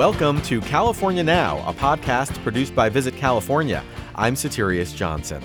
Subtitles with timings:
[0.00, 3.84] Welcome to California Now, a podcast produced by Visit California.
[4.14, 5.42] I'm Soterios Johnson.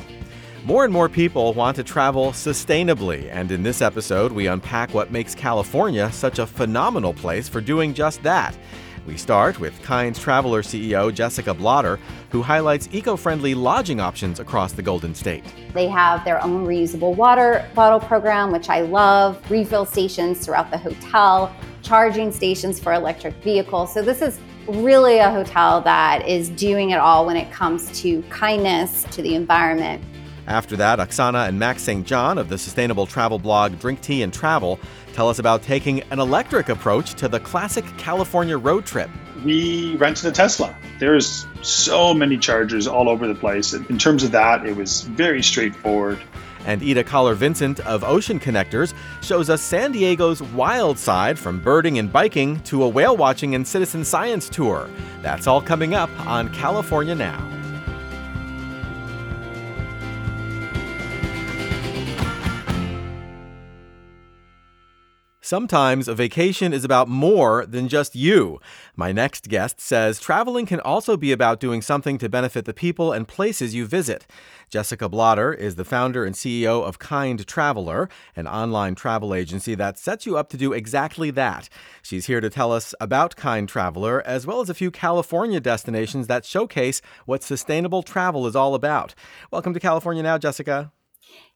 [0.64, 5.12] More and more people want to travel sustainably, and in this episode, we unpack what
[5.12, 8.58] makes California such a phenomenal place for doing just that.
[9.06, 12.00] We start with Kind Traveler CEO Jessica Blotter,
[12.30, 15.44] who highlights eco friendly lodging options across the Golden State.
[15.74, 20.78] They have their own reusable water bottle program, which I love, refill stations throughout the
[20.78, 23.94] hotel, charging stations for electric vehicles.
[23.94, 28.22] So, this is really a hotel that is doing it all when it comes to
[28.24, 30.04] kindness to the environment.
[30.48, 32.06] After that, Oksana and Max St.
[32.06, 34.80] John of the sustainable travel blog Drink Tea and Travel
[35.14, 39.10] tell us about taking an electric approach to the classic California road trip.
[39.44, 40.76] We rented a Tesla.
[41.00, 43.74] There's so many chargers all over the place.
[43.74, 46.22] In terms of that, it was very straightforward.
[46.66, 52.12] And Ida Kaller-Vincent of Ocean Connectors shows us San Diego's wild side from birding and
[52.12, 54.90] biking to a whale watching and citizen science tour.
[55.22, 57.65] That's all coming up on California Now.
[65.46, 68.60] Sometimes a vacation is about more than just you.
[68.96, 73.14] My next guest says traveling can also be about doing something to benefit the people
[73.14, 74.26] and places you visit.
[74.72, 80.00] Jessica Blotter is the founder and CEO of Kind Traveler, an online travel agency that
[80.00, 81.70] sets you up to do exactly that.
[82.02, 86.26] She's here to tell us about Kind Traveler, as well as a few California destinations
[86.26, 89.14] that showcase what sustainable travel is all about.
[89.52, 90.92] Welcome to California Now, Jessica.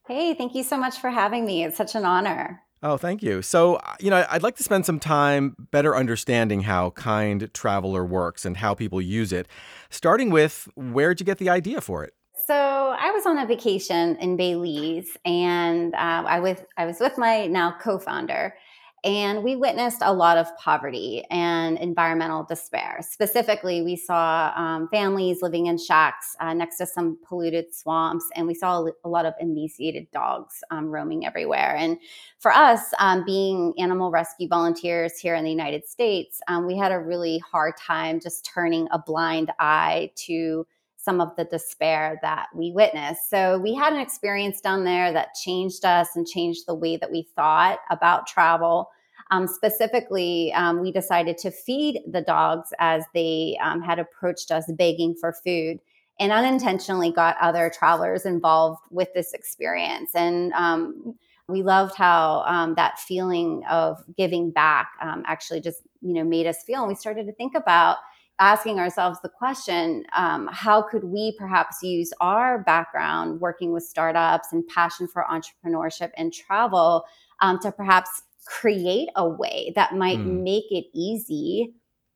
[0.08, 1.64] Hey, thank you so much for having me.
[1.64, 2.62] It's such an honor.
[2.81, 3.41] Oh, thank you.
[3.41, 8.05] So, uh, you know, I'd like to spend some time better understanding how Kind Traveler
[8.05, 9.47] works and how people use it.
[9.89, 12.13] Starting with, where'd you get the idea for it?
[12.47, 17.17] So I was on a vacation in Belize, and uh, I was I was with
[17.17, 18.56] my now co-founder,
[19.04, 23.00] and we witnessed a lot of poverty and environmental despair.
[23.02, 28.48] Specifically, we saw um, families living in shacks uh, next to some polluted swamps, and
[28.48, 31.76] we saw a lot of emaciated dogs um, roaming everywhere.
[31.78, 31.98] And
[32.40, 36.92] for us, um, being animal rescue volunteers here in the United States, um, we had
[36.92, 40.66] a really hard time just turning a blind eye to
[41.09, 43.31] some of the despair that we witnessed.
[43.31, 47.12] So we had an experience down there that changed us and changed the way that
[47.12, 48.92] we thought about travel.
[49.31, 54.72] Um, specifically, um, we decided to feed the dogs as they um, had approached us
[54.78, 55.80] begging for food
[56.19, 60.14] and unintentionally got other travelers involved with this experience.
[60.14, 61.16] And um,
[61.48, 66.46] we loved how um, that feeling of giving back um, actually just you know made
[66.46, 67.98] us feel and we started to think about
[68.39, 74.53] asking ourselves the question um, how could we perhaps use our background working with startups
[74.53, 77.05] and passion for entrepreneurship and travel
[77.41, 80.41] um, to perhaps create a way that might mm.
[80.41, 81.73] make it easy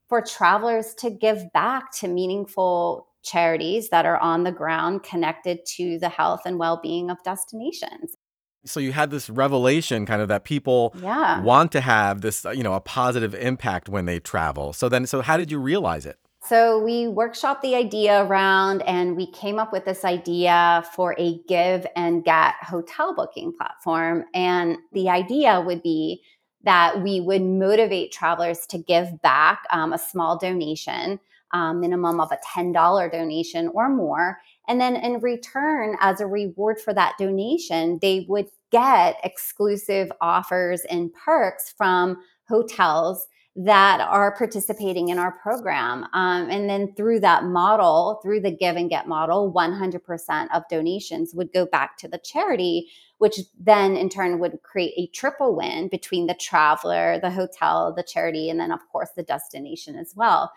[0.08, 5.98] for travelers to give back to meaningful charities that are on the ground connected to
[6.00, 8.18] the health and well-being of destinations
[8.66, 11.42] so you had this revelation kind of that people yeah.
[11.42, 14.74] want to have this you know a positive impact when they travel.
[14.74, 16.18] So then so how did you realize it?
[16.46, 21.40] So we workshopped the idea around and we came up with this idea for a
[21.48, 24.26] give and get hotel booking platform.
[24.34, 26.22] And the idea would be
[26.64, 31.22] that we would motivate travelers to give back um, a small donation
[31.54, 36.80] um, minimum of a $10 donation or more and then in return, as a reward
[36.80, 45.10] for that donation, they would get exclusive offers and perks from hotels that are participating
[45.10, 46.06] in our program.
[46.14, 51.36] Um, and then through that model, through the give and get model, 100% of donations
[51.36, 55.88] would go back to the charity, which then in turn would create a triple win
[55.88, 60.52] between the traveler, the hotel, the charity, and then, of course, the destination as well.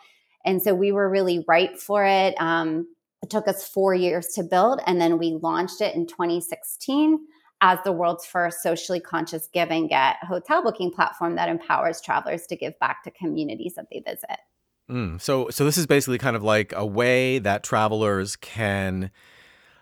[0.47, 2.35] And so we were really ripe for it.
[2.41, 2.87] Um,
[3.27, 7.19] it took us four years to build, and then we launched it in 2016
[7.61, 12.47] as the world's first socially conscious give and get hotel booking platform that empowers travelers
[12.47, 14.39] to give back to communities that they visit.
[14.89, 19.11] Mm, so, so this is basically kind of like a way that travelers can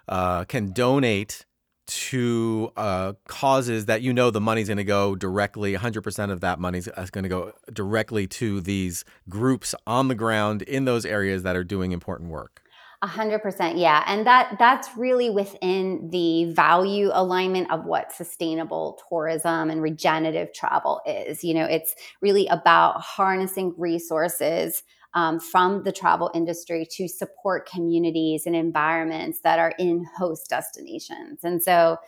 [0.08, 1.44] uh, can donate
[1.86, 6.58] to uh, causes that you know the money's going to go directly 100% of that
[6.58, 11.56] money's going to go directly to these groups on the ground in those areas that
[11.56, 12.63] are doing important work
[13.04, 18.98] a hundred percent, yeah, and that that's really within the value alignment of what sustainable
[19.08, 21.44] tourism and regenerative travel is.
[21.44, 28.46] You know, it's really about harnessing resources um, from the travel industry to support communities
[28.46, 31.44] and environments that are in host destinations.
[31.44, 31.98] And so,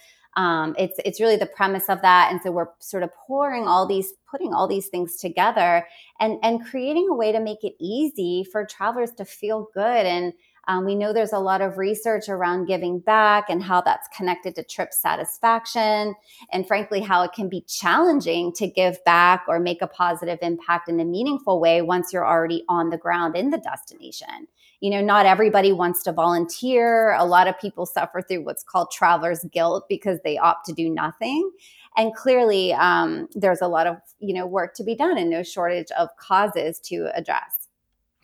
[0.46, 3.86] Um, it's it's really the premise of that, and so we're sort of pouring all
[3.86, 5.86] these, putting all these things together,
[6.20, 10.34] and and creating a way to make it easy for travelers to feel good and
[10.68, 14.54] um, we know there's a lot of research around giving back and how that's connected
[14.56, 16.14] to trip satisfaction,
[16.52, 20.88] and frankly, how it can be challenging to give back or make a positive impact
[20.88, 24.48] in a meaningful way once you're already on the ground in the destination.
[24.80, 27.12] You know, not everybody wants to volunteer.
[27.14, 30.90] A lot of people suffer through what's called traveler's guilt because they opt to do
[30.90, 31.50] nothing
[31.96, 35.42] and clearly um, there's a lot of you know work to be done and no
[35.42, 37.65] shortage of causes to address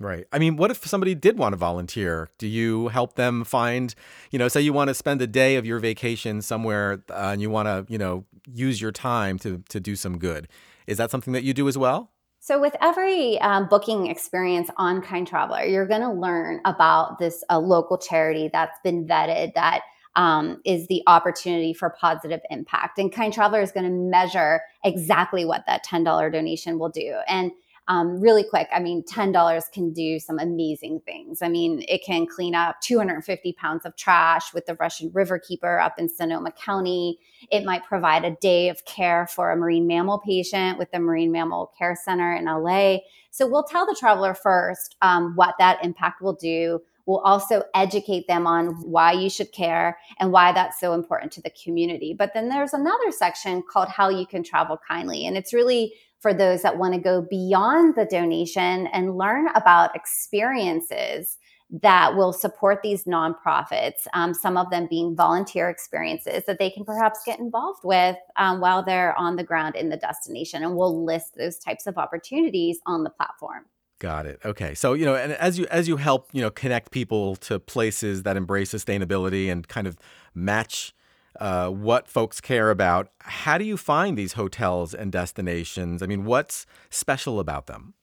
[0.02, 0.26] Right.
[0.32, 2.30] I mean, what if somebody did want to volunteer?
[2.38, 3.94] Do you help them find,
[4.32, 7.40] you know, say you want to spend a day of your vacation somewhere uh, and
[7.40, 10.48] you want to, you know, use your time to to do some good?
[10.88, 12.10] Is that something that you do as well?
[12.40, 17.44] So, with every um, booking experience on Kind Traveler, you're going to learn about this
[17.48, 19.82] uh, local charity that's been vetted that
[20.16, 22.98] um, is the opportunity for positive impact.
[22.98, 27.16] And Kind Traveler is going to measure exactly what that $10 donation will do.
[27.28, 27.52] And
[27.88, 31.42] um, really quick, I mean, $10 can do some amazing things.
[31.42, 35.80] I mean, it can clean up 250 pounds of trash with the Russian River Keeper
[35.80, 37.18] up in Sonoma County.
[37.50, 41.32] It might provide a day of care for a marine mammal patient with the Marine
[41.32, 42.98] Mammal Care Center in LA.
[43.30, 46.80] So we'll tell the traveler first um, what that impact will do.
[47.06, 51.42] We'll also educate them on why you should care and why that's so important to
[51.42, 52.14] the community.
[52.16, 55.26] But then there's another section called How You Can Travel Kindly.
[55.26, 59.94] And it's really for those that want to go beyond the donation and learn about
[59.96, 61.36] experiences
[61.82, 66.84] that will support these nonprofits, um, some of them being volunteer experiences that they can
[66.84, 70.62] perhaps get involved with um, while they're on the ground in the destination.
[70.62, 73.64] And we'll list those types of opportunities on the platform.
[73.98, 74.40] Got it.
[74.44, 74.74] Okay.
[74.74, 78.24] So, you know, and as you as you help, you know, connect people to places
[78.24, 79.96] that embrace sustainability and kind of
[80.34, 80.92] match
[81.40, 83.08] uh, what folks care about.
[83.20, 86.02] How do you find these hotels and destinations?
[86.02, 87.94] I mean, what's special about them?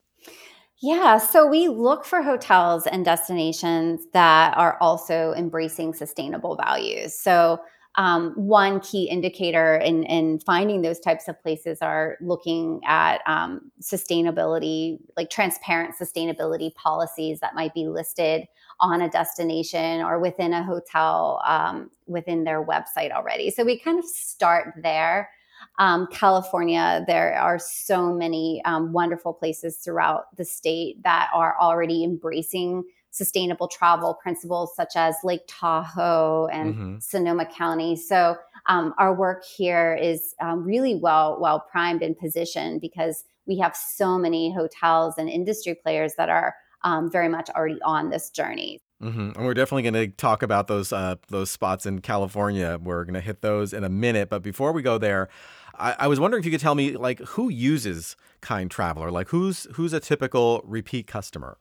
[0.81, 7.19] Yeah, so we look for hotels and destinations that are also embracing sustainable values.
[7.19, 7.59] So,
[7.95, 13.71] um, one key indicator in, in finding those types of places are looking at um,
[13.81, 18.47] sustainability, like transparent sustainability policies that might be listed
[18.81, 23.49] on a destination or within a hotel um, within their website already.
[23.49, 25.29] So we kind of start there.
[25.77, 32.03] Um, California, there are so many um, wonderful places throughout the state that are already
[32.03, 36.99] embracing sustainable travel principles, such as Lake Tahoe and mm-hmm.
[36.99, 37.95] Sonoma County.
[37.95, 38.37] So
[38.67, 43.75] um, our work here is um, really well well primed and positioned because we have
[43.75, 48.79] so many hotels and industry players that are um, very much already on this journey.
[49.01, 49.31] Mm-hmm.
[49.35, 52.77] And we're definitely going to talk about those uh, those spots in California.
[52.81, 54.29] We're going to hit those in a minute.
[54.29, 55.29] But before we go there,
[55.77, 59.09] I, I, was wondering if you could tell me, like, who uses Kind Traveler?
[59.09, 61.57] Like, who's who's a typical repeat customer?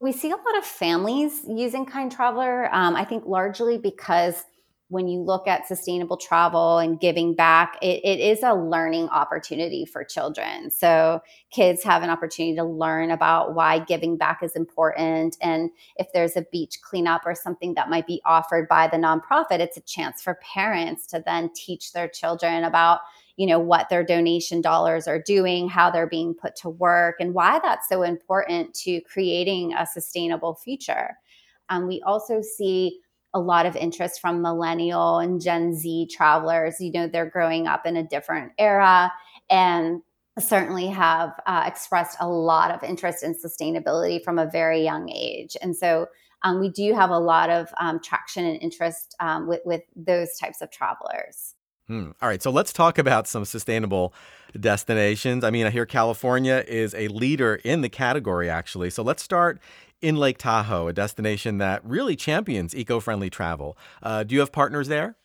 [0.00, 2.74] We see a lot of families using Kind Traveler.
[2.74, 4.44] Um, I think largely because
[4.90, 9.84] when you look at sustainable travel and giving back, it, it is a learning opportunity
[9.84, 10.68] for children.
[10.68, 15.36] So kids have an opportunity to learn about why giving back is important.
[15.40, 19.60] And if there's a beach cleanup or something that might be offered by the nonprofit,
[19.60, 23.00] it's a chance for parents to then teach their children about
[23.36, 27.32] you know what their donation dollars are doing how they're being put to work and
[27.32, 31.16] why that's so important to creating a sustainable future
[31.70, 33.00] um, we also see
[33.32, 36.80] a lot of interest from millennial and Gen Z travelers.
[36.80, 39.12] You know, they're growing up in a different era
[39.48, 40.02] and
[40.38, 45.56] certainly have uh, expressed a lot of interest in sustainability from a very young age.
[45.60, 46.06] And so
[46.42, 50.38] um, we do have a lot of um, traction and interest um, with, with those
[50.38, 51.54] types of travelers.
[51.86, 52.10] Hmm.
[52.22, 54.14] All right, so let's talk about some sustainable
[54.58, 55.42] destinations.
[55.42, 58.90] I mean, I hear California is a leader in the category, actually.
[58.90, 59.60] So let's start
[60.00, 63.76] in Lake Tahoe, a destination that really champions eco friendly travel.
[64.02, 65.16] Uh, do you have partners there?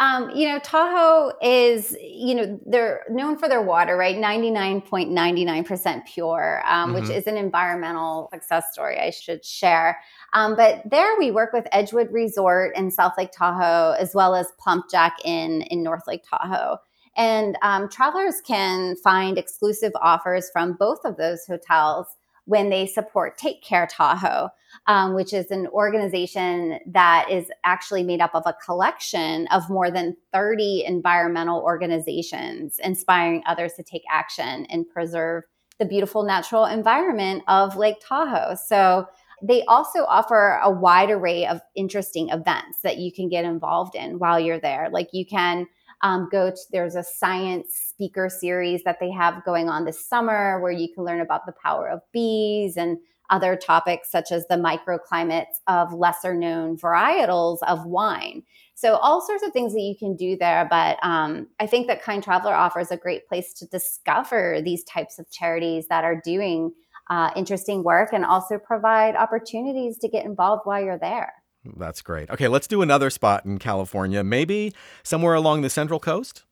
[0.00, 4.16] Um, you know, Tahoe is, you know, they're known for their water, right?
[4.16, 7.00] 99.99% pure, um, mm-hmm.
[7.00, 10.00] which is an environmental success story I should share.
[10.32, 14.48] Um, but there we work with Edgewood Resort in South Lake Tahoe, as well as
[14.60, 16.78] Plumpjack Inn in North Lake Tahoe.
[17.16, 22.08] And um, travelers can find exclusive offers from both of those hotels
[22.46, 24.50] when they support Take Care Tahoe,
[24.86, 29.90] um, which is an organization that is actually made up of a collection of more
[29.90, 35.44] than 30 environmental organizations inspiring others to take action and preserve
[35.78, 38.54] the beautiful natural environment of Lake Tahoe.
[38.54, 39.06] So
[39.42, 44.18] they also offer a wide array of interesting events that you can get involved in
[44.18, 44.88] while you're there.
[44.90, 45.66] Like you can
[46.04, 50.60] Um, go to, there's a science speaker series that they have going on this summer
[50.60, 52.98] where you can learn about the power of bees and
[53.30, 58.42] other topics such as the microclimates of lesser known varietals of wine.
[58.74, 60.66] So, all sorts of things that you can do there.
[60.68, 65.18] But um, I think that Kind Traveler offers a great place to discover these types
[65.18, 66.72] of charities that are doing
[67.08, 71.32] uh, interesting work and also provide opportunities to get involved while you're there.
[71.76, 72.30] That's great.
[72.30, 76.44] Okay, let's do another spot in California, maybe somewhere along the Central Coast.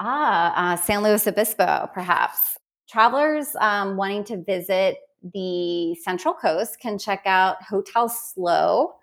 [0.00, 2.58] Ah, uh, San Luis Obispo, perhaps.
[2.88, 4.98] Travelers um, wanting to visit
[5.32, 8.94] the Central Coast can check out Hotel SLO.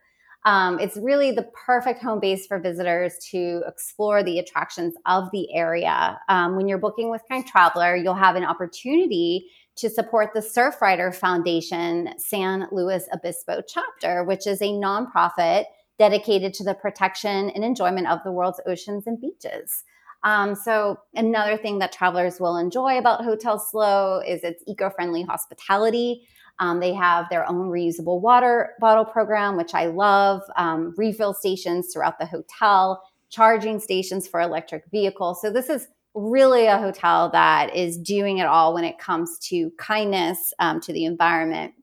[0.44, 5.54] Um, it's really the perfect home base for visitors to explore the attractions of the
[5.54, 6.20] area.
[6.30, 9.50] Um, when you're booking with Kind Traveler, you'll have an opportunity
[9.82, 15.66] to support the Surfrider Foundation San Luis Obispo chapter, which is a nonprofit
[15.98, 19.84] dedicated to the protection and enjoyment of the world's oceans and beaches.
[20.24, 25.24] Um, so, another thing that travelers will enjoy about Hotel SLO is its eco friendly
[25.24, 26.28] hospitality.
[26.60, 31.92] Um, they have their own reusable water bottle program, which I love, um, refill stations
[31.92, 35.42] throughout the hotel, charging stations for electric vehicles.
[35.42, 39.72] So, this is really a hotel that is doing it all when it comes to
[39.78, 41.74] kindness um, to the environment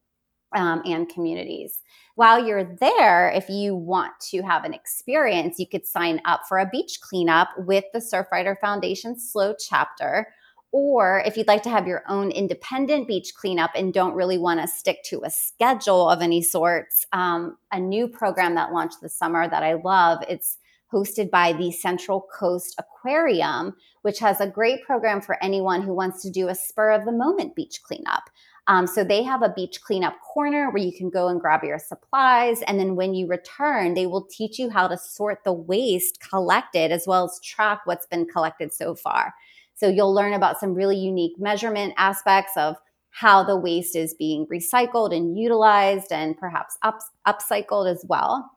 [0.55, 1.81] um, and communities.
[2.15, 6.59] While you're there, if you want to have an experience, you could sign up for
[6.59, 10.29] a beach cleanup with the Surfrider Foundation SLO chapter.
[10.71, 14.61] Or if you'd like to have your own independent beach cleanup and don't really want
[14.61, 19.15] to stick to a schedule of any sorts, um, a new program that launched this
[19.15, 20.58] summer that I love, it's
[20.93, 26.23] hosted by the Central Coast Aquarium, which has a great program for anyone who wants
[26.23, 28.31] to do a spur of the moment beach cleanup.
[28.69, 31.79] Um, so they have a beach cleanup corner where you can go and grab your
[31.79, 32.61] supplies.
[32.63, 36.93] And then when you return, they will teach you how to sort the waste collected
[36.93, 39.33] as well as track what's been collected so far.
[39.75, 42.77] So you'll learn about some really unique measurement aspects of
[43.11, 48.51] how the waste is being recycled and utilized and perhaps up, upcycled as well.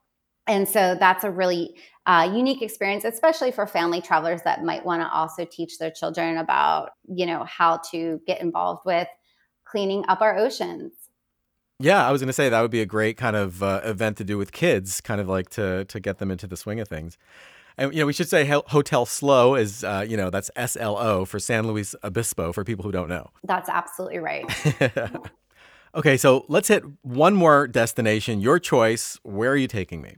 [0.47, 5.01] And so that's a really uh, unique experience, especially for family travelers that might want
[5.01, 9.07] to also teach their children about, you know, how to get involved with
[9.65, 10.93] cleaning up our oceans.
[11.79, 14.17] Yeah, I was going to say that would be a great kind of uh, event
[14.17, 16.87] to do with kids, kind of like to to get them into the swing of
[16.87, 17.17] things.
[17.77, 20.97] And you know, we should say Hotel SLO is uh, you know that's S L
[20.97, 23.31] O for San Luis Obispo for people who don't know.
[23.43, 24.45] That's absolutely right.
[25.95, 28.41] okay, so let's hit one more destination.
[28.41, 29.19] Your choice.
[29.23, 30.17] Where are you taking me?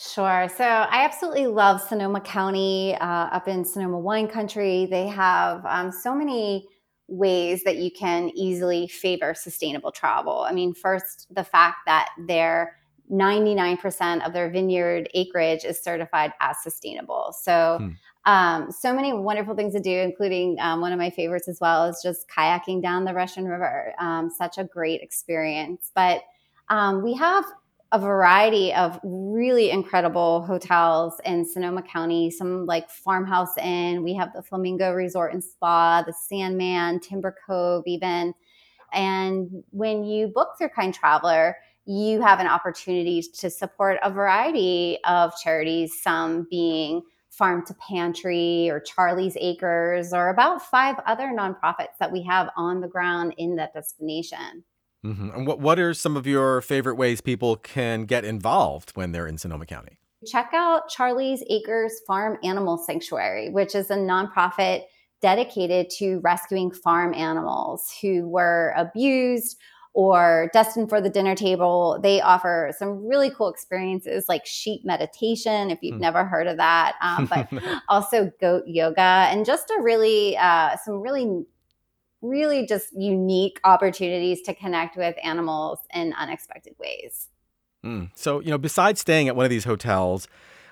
[0.00, 0.48] Sure.
[0.56, 4.86] So I absolutely love Sonoma County uh, up in Sonoma wine country.
[4.86, 6.68] They have um, so many
[7.08, 10.42] ways that you can easily favor sustainable travel.
[10.48, 12.76] I mean, first, the fact that their
[13.10, 17.34] 99% of their vineyard acreage is certified as sustainable.
[17.42, 18.30] So, hmm.
[18.30, 21.86] um, so many wonderful things to do, including um, one of my favorites as well
[21.86, 23.94] is just kayaking down the Russian River.
[23.98, 25.90] Um, such a great experience.
[25.92, 26.22] But
[26.68, 27.44] um, we have
[27.90, 34.02] a variety of really incredible hotels in Sonoma County, some like Farmhouse Inn.
[34.02, 38.34] We have the Flamingo Resort and Spa, the Sandman, Timber Cove, even.
[38.92, 44.98] And when you book through Kind Traveler, you have an opportunity to support a variety
[45.04, 51.96] of charities, some being Farm to Pantry or Charlie's Acres, or about five other nonprofits
[52.00, 54.64] that we have on the ground in that destination.
[55.04, 55.30] Mm-hmm.
[55.30, 59.26] And what what are some of your favorite ways people can get involved when they're
[59.26, 59.98] in Sonoma County?
[60.26, 64.82] Check out Charlie's Acres Farm Animal Sanctuary, which is a nonprofit
[65.20, 69.56] dedicated to rescuing farm animals who were abused
[69.94, 71.98] or destined for the dinner table.
[72.02, 76.00] They offer some really cool experiences like sheep meditation, if you've mm.
[76.00, 77.48] never heard of that, um, but
[77.88, 81.44] also goat yoga and just a really, uh, some really
[82.22, 87.28] really just unique opportunities to connect with animals in unexpected ways.
[87.84, 88.10] Mm.
[88.14, 90.26] So, you know, besides staying at one of these hotels,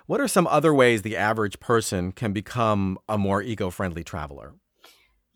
[0.07, 4.55] what are some other ways the average person can become a more eco friendly traveler?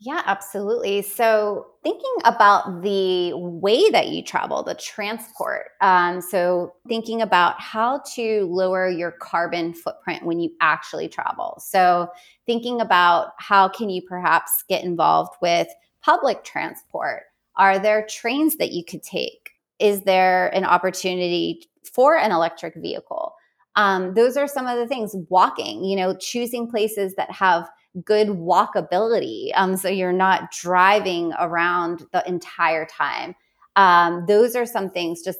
[0.03, 1.03] Yeah, absolutely.
[1.03, 5.65] So, thinking about the way that you travel, the transport.
[5.79, 11.61] Um, so, thinking about how to lower your carbon footprint when you actually travel.
[11.63, 12.09] So,
[12.47, 15.67] thinking about how can you perhaps get involved with
[16.03, 17.23] public transport?
[17.55, 19.51] Are there trains that you could take?
[19.79, 23.33] Is there an opportunity for an electric vehicle?
[23.75, 25.15] Um, those are some of the things.
[25.29, 27.69] Walking, you know, choosing places that have
[28.05, 29.51] good walkability.
[29.55, 33.35] Um, so you're not driving around the entire time.
[33.75, 35.39] Um, those are some things just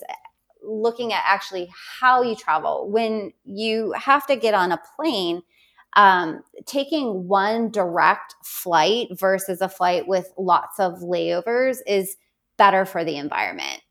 [0.63, 2.89] looking at actually how you travel.
[2.89, 5.41] When you have to get on a plane,
[5.95, 12.15] um, taking one direct flight versus a flight with lots of layovers is
[12.57, 13.81] better for the environment.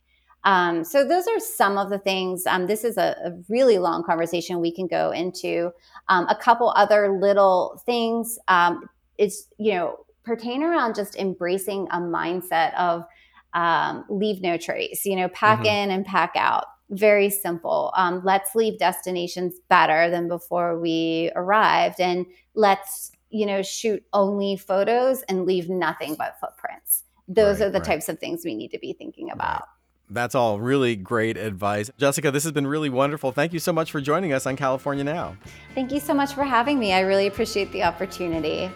[0.44, 2.46] Um, so those are some of the things.
[2.46, 5.70] Um, this is a, a, really long conversation we can go into.
[6.08, 8.88] Um, a couple other little things um,
[9.18, 13.04] is you know pertain around just embracing a mindset of
[13.52, 15.04] um, leave no trace.
[15.04, 15.66] You know, pack mm-hmm.
[15.66, 16.64] in and pack out.
[16.90, 17.92] Very simple.
[17.96, 24.56] Um, let's leave destinations better than before we arrived, and let's you know shoot only
[24.56, 27.04] photos and leave nothing but footprints.
[27.28, 27.86] Those right, are the right.
[27.86, 29.60] types of things we need to be thinking about.
[29.60, 29.68] Right.
[30.12, 31.88] That's all really great advice.
[31.96, 33.30] Jessica, this has been really wonderful.
[33.30, 35.36] Thank you so much for joining us on California Now.
[35.74, 36.92] Thank you so much for having me.
[36.92, 38.68] I really appreciate the opportunity.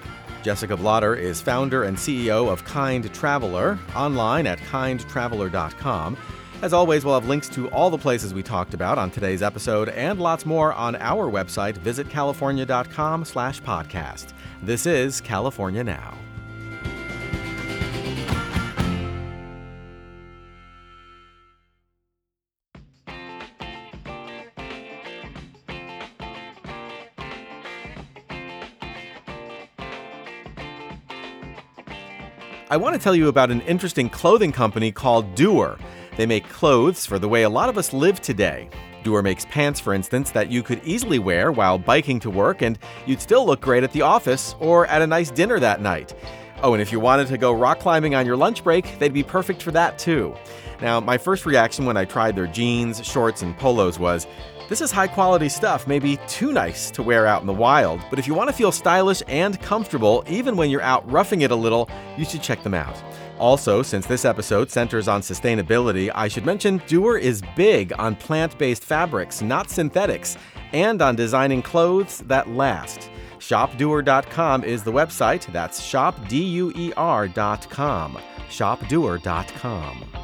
[0.44, 6.16] Jessica Blotter is founder and CEO of Kind Traveler, online at kindtraveler.com.
[6.62, 9.90] As always, we'll have links to all the places we talked about on today's episode
[9.90, 14.32] and lots more on our website, visitcalifornia.com slash podcast.
[14.62, 16.16] This is California Now.
[32.70, 35.78] I want to tell you about an interesting clothing company called Duer.
[36.16, 38.68] They make clothes for the way a lot of us live today.
[39.02, 42.78] Duer makes pants, for instance, that you could easily wear while biking to work and
[43.06, 46.14] you'd still look great at the office or at a nice dinner that night.
[46.62, 49.22] Oh, and if you wanted to go rock climbing on your lunch break, they'd be
[49.22, 50.34] perfect for that too.
[50.80, 54.26] Now, my first reaction when I tried their jeans, shorts, and polos was
[54.68, 58.18] this is high quality stuff, maybe too nice to wear out in the wild, but
[58.18, 61.56] if you want to feel stylish and comfortable, even when you're out roughing it a
[61.56, 62.96] little, you should check them out.
[63.38, 68.56] Also, since this episode centers on sustainability, I should mention Duer is big on plant
[68.58, 70.36] based fabrics, not synthetics,
[70.72, 73.10] and on designing clothes that last.
[73.38, 75.46] ShopDuer.com is the website.
[75.52, 77.32] That's shopduer.com.
[78.48, 80.23] ShopDuer.com.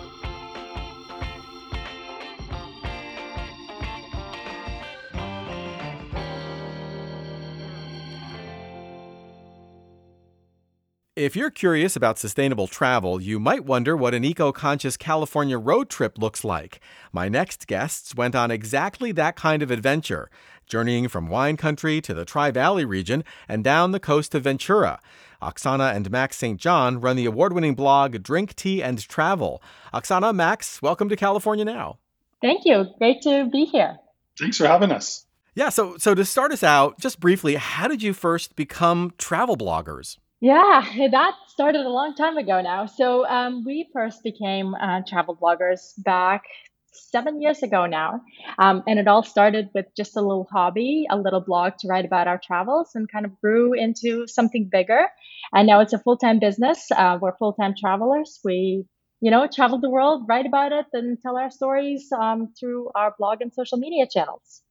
[11.16, 15.90] If you're curious about sustainable travel, you might wonder what an eco conscious California road
[15.90, 16.81] trip looks like.
[17.12, 20.31] My next guests went on exactly that kind of adventure,
[20.68, 25.01] journeying from wine country to the Tri Valley region and down the coast to Ventura.
[25.42, 26.61] Oksana and Max St.
[26.61, 29.61] John run the award winning blog Drink, Tea, and Travel.
[29.92, 31.99] Oksana, Max, welcome to California Now.
[32.40, 32.87] Thank you.
[32.99, 33.99] Great to be here.
[34.38, 35.27] Thanks for having us.
[35.57, 39.57] Yeah, so so to start us out, just briefly, how did you first become travel
[39.57, 40.16] bloggers?
[40.40, 42.87] Yeah, that started a long time ago now.
[42.87, 46.44] So um, we first became uh, travel bloggers back
[46.92, 48.20] seven years ago now.
[48.59, 52.05] Um, and it all started with just a little hobby, a little blog to write
[52.05, 55.07] about our travels, and kind of grew into something bigger.
[55.53, 56.90] And now it's a full time business.
[56.90, 58.40] Uh, we're full time travelers.
[58.44, 58.85] We
[59.22, 63.14] you know, travel the world, write about it, and tell our stories um, through our
[63.18, 64.62] blog and social media channels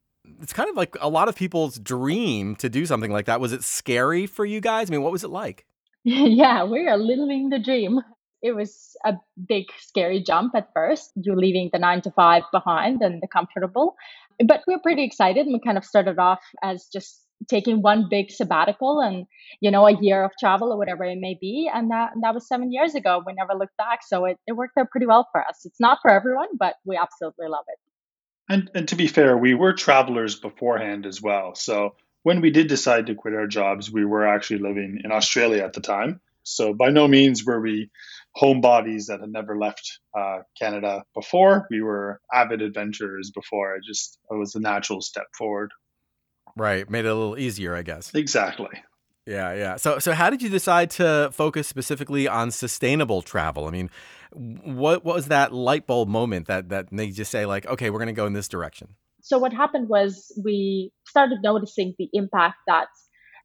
[0.41, 3.39] it's kind of like a lot of people's dream to do something like that.
[3.39, 4.89] Was it scary for you guys?
[4.89, 5.65] I mean, what was it like?
[6.03, 7.99] yeah, we are living the dream.
[8.41, 9.15] It was a
[9.47, 11.11] big, scary jump at first.
[11.15, 13.95] You're leaving the nine to five behind and the comfortable.
[14.45, 15.45] But we're pretty excited.
[15.45, 19.25] And we kind of started off as just taking one big sabbatical and,
[19.59, 21.69] you know, a year of travel or whatever it may be.
[21.73, 23.21] And that, that was seven years ago.
[23.25, 23.99] We never looked back.
[24.07, 25.65] So it, it worked out pretty well for us.
[25.65, 27.79] It's not for everyone, but we absolutely love it.
[28.49, 31.55] And, and to be fair, we were travelers beforehand as well.
[31.55, 35.63] So when we did decide to quit our jobs, we were actually living in Australia
[35.63, 36.19] at the time.
[36.43, 37.91] So by no means were we
[38.35, 41.67] homebodies that had never left uh, Canada before.
[41.69, 43.75] We were avid adventurers before.
[43.75, 45.71] It just it was a natural step forward.
[46.55, 48.13] Right, made it a little easier, I guess.
[48.13, 48.69] Exactly.
[49.25, 49.75] Yeah, yeah.
[49.75, 53.67] So, so how did you decide to focus specifically on sustainable travel?
[53.67, 53.91] I mean,
[54.31, 57.99] what what was that light bulb moment that that made you say like, okay, we're
[57.99, 58.95] going to go in this direction?
[59.21, 62.87] So what happened was we started noticing the impact that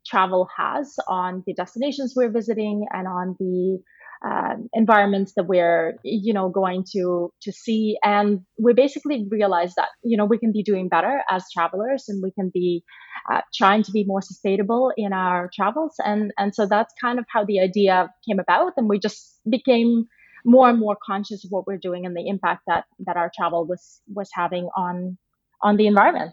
[0.06, 3.78] travel has on the destinations we're visiting and on the
[4.24, 7.98] um, environments that we're you know going to to see.
[8.02, 12.22] And we basically realized that you know we can be doing better as travelers and
[12.22, 12.84] we can be
[13.30, 15.94] uh, trying to be more sustainable in our travels.
[15.98, 18.72] And and so that's kind of how the idea came about.
[18.76, 20.06] And we just became
[20.44, 23.66] more and more conscious of what we're doing and the impact that that our travel
[23.66, 25.16] was was having on
[25.62, 26.32] on the environment.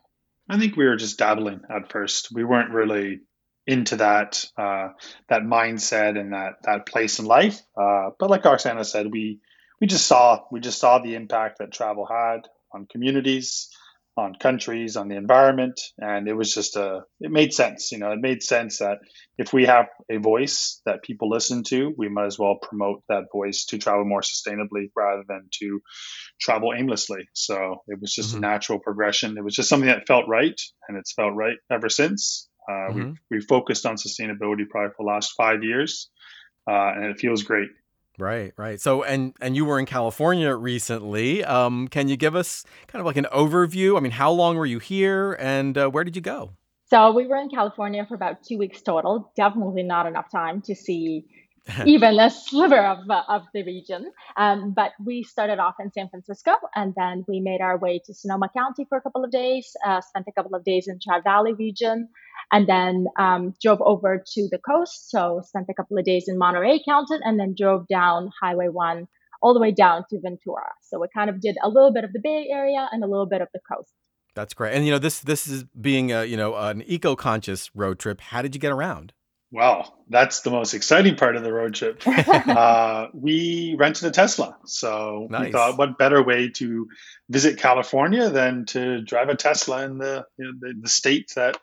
[0.50, 2.30] I think we were just dabbling at first.
[2.34, 3.22] We weren't really
[3.66, 4.90] into that uh,
[5.30, 7.62] that mindset and that that place in life.
[7.80, 9.40] Uh, but like Oksana said we
[9.80, 13.70] we just saw we just saw the impact that travel had on communities
[14.22, 17.92] on countries, on the environment, and it was just a it made sense.
[17.92, 19.00] You know, it made sense that
[19.38, 23.26] if we have a voice that people listen to, we might as well promote that
[23.32, 25.82] voice to travel more sustainably rather than to
[26.40, 27.28] travel aimlessly.
[27.34, 28.44] So it was just mm-hmm.
[28.44, 29.38] a natural progression.
[29.38, 32.48] It was just something that felt right, and it's felt right ever since.
[32.70, 33.12] Uh, mm-hmm.
[33.30, 36.10] we we focused on sustainability probably for the last five years,
[36.70, 37.70] uh, and it feels great.
[38.22, 38.80] Right, right.
[38.80, 41.44] So, and and you were in California recently.
[41.44, 43.98] Um, can you give us kind of like an overview?
[43.98, 46.52] I mean, how long were you here, and uh, where did you go?
[46.86, 49.32] So we were in California for about two weeks total.
[49.36, 51.26] Definitely not enough time to see
[51.86, 54.12] even a sliver of, uh, of the region.
[54.36, 58.14] Um, but we started off in San Francisco and then we made our way to
[58.14, 61.00] Sonoma County for a couple of days, uh, spent a couple of days in the
[61.00, 62.10] Tri Valley region,
[62.52, 65.10] and then um, drove over to the coast.
[65.10, 69.08] So spent a couple of days in Monterey County and then drove down Highway 1
[69.42, 70.70] all the way down to Ventura.
[70.82, 73.26] So we kind of did a little bit of the Bay Area and a little
[73.26, 73.92] bit of the coast.
[74.34, 74.74] That's great.
[74.74, 78.22] And you know, this this is being a you know an eco-conscious road trip.
[78.22, 79.14] How did you get around?
[79.52, 82.02] Well, that's the most exciting part of the road trip.
[82.08, 84.58] uh, we rented a Tesla.
[84.66, 85.48] So nice.
[85.48, 86.88] we thought, what better way to
[87.30, 91.58] visit California than to drive a Tesla in the, you know, the, the state that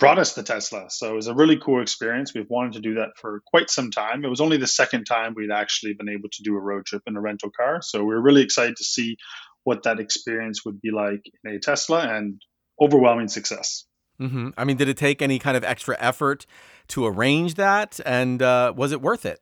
[0.00, 0.86] brought us the Tesla.
[0.88, 2.34] So it was a really cool experience.
[2.34, 4.24] We've wanted to do that for quite some time.
[4.24, 7.02] It was only the second time we'd actually been able to do a road trip
[7.06, 7.80] in a rental car.
[7.82, 9.18] So we are really excited to see
[9.62, 12.42] what that experience would be like in a Tesla and
[12.80, 13.84] overwhelming success.
[14.20, 14.50] Mm-hmm.
[14.56, 16.46] I mean, did it take any kind of extra effort
[16.88, 17.98] to arrange that?
[18.04, 19.40] And uh, was it worth it?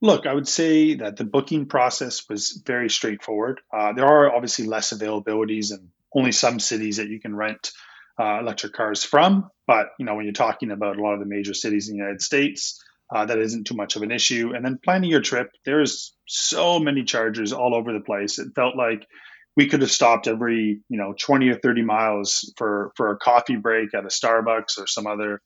[0.00, 3.60] Look, I would say that the booking process was very straightforward.
[3.72, 7.72] Uh, there are obviously less availabilities and only some cities that you can rent
[8.18, 9.50] uh, electric cars from.
[9.66, 11.98] But you know, when you're talking about a lot of the major cities in the
[11.98, 12.82] United States,
[13.14, 14.52] uh, that isn't too much of an issue.
[14.54, 18.38] And then planning your trip, there's so many chargers all over the place.
[18.38, 19.06] It felt like
[19.56, 23.56] we could have stopped every you know 20 or 30 miles for for a coffee
[23.56, 25.40] break at a Starbucks or some other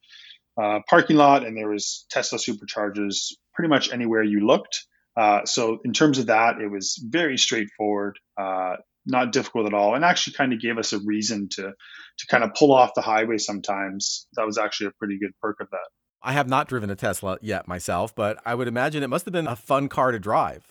[0.61, 4.87] uh, parking lot, and there was Tesla superchargers pretty much anywhere you looked.
[5.17, 9.95] Uh, so in terms of that, it was very straightforward, uh, not difficult at all,
[9.95, 11.73] and actually kind of gave us a reason to
[12.19, 14.27] to kind of pull off the highway sometimes.
[14.35, 15.89] That was actually a pretty good perk of that.
[16.21, 19.33] I have not driven a Tesla yet myself, but I would imagine it must have
[19.33, 20.65] been a fun car to drive.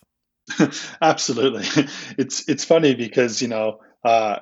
[1.02, 1.66] Absolutely,
[2.18, 4.40] it's it's funny because you know uh,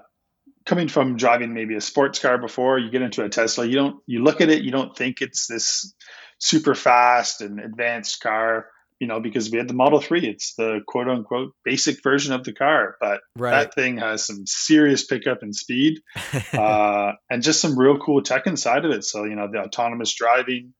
[0.66, 3.98] coming from driving maybe a sports car before, you get into a Tesla, you don't
[4.06, 5.94] you look at it, you don't think it's this
[6.40, 8.68] super fast and advanced car,
[9.00, 12.44] you know, because we had the Model 3, it's the quote unquote basic version of
[12.44, 13.52] the car, but right.
[13.52, 16.00] that thing has some serious pickup and speed
[16.54, 19.04] uh, and just some real cool tech inside of it.
[19.04, 20.74] So, you know, the autonomous driving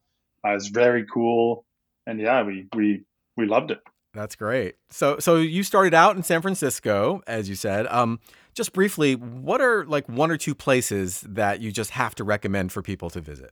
[0.46, 1.66] uh, is very cool.
[2.08, 3.04] And yeah, we we
[3.36, 3.80] we loved it.
[4.16, 4.76] That's great.
[4.90, 7.86] So so you started out in San Francisco, as you said.
[7.88, 8.20] Um,
[8.54, 12.72] just briefly, what are like one or two places that you just have to recommend
[12.72, 13.52] for people to visit?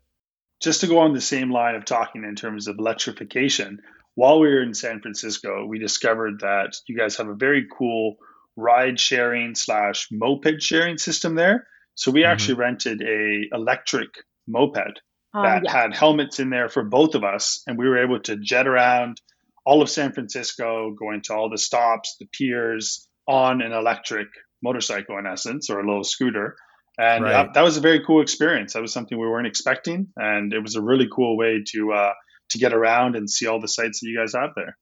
[0.62, 3.82] Just to go on the same line of talking in terms of electrification,
[4.15, 8.15] while we were in San Francisco, we discovered that you guys have a very cool
[8.56, 11.67] ride sharing slash moped sharing system there.
[11.95, 12.32] So we mm-hmm.
[12.32, 14.10] actually rented a electric
[14.47, 15.02] moped
[15.34, 15.71] uh, that yeah.
[15.71, 19.19] had helmets in there for both of us, and we were able to jet around
[19.65, 24.28] all of San Francisco, going to all the stops, the piers on an electric
[24.62, 26.56] motorcycle in essence, or a little scooter.
[26.97, 27.47] And right.
[27.47, 28.73] uh, that was a very cool experience.
[28.73, 32.13] That was something we weren't expecting, and it was a really cool way to uh,
[32.49, 34.78] to get around and see all the sights that you guys have there.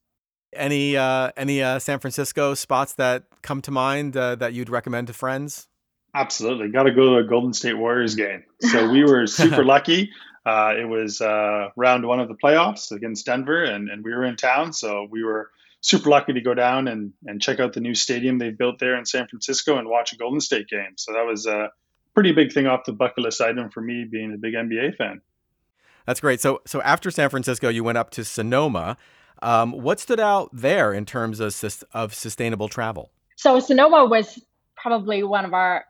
[0.53, 5.07] Any uh, any uh, San Francisco spots that come to mind uh, that you'd recommend
[5.07, 5.67] to friends?
[6.13, 8.43] Absolutely, got to go to a Golden State Warriors game.
[8.59, 10.09] So we were super lucky.
[10.45, 14.25] Uh, it was uh, round one of the playoffs against Denver, and, and we were
[14.25, 15.51] in town, so we were
[15.81, 18.97] super lucky to go down and, and check out the new stadium they built there
[18.97, 20.93] in San Francisco and watch a Golden State game.
[20.95, 21.71] So that was a
[22.13, 25.21] pretty big thing off the bucket list item for me, being a big NBA fan.
[26.05, 26.41] That's great.
[26.41, 28.97] So so after San Francisco, you went up to Sonoma.
[29.41, 31.55] Um, what stood out there in terms of
[31.93, 33.11] of sustainable travel?
[33.35, 34.43] So Sonoma was
[34.75, 35.85] probably one of our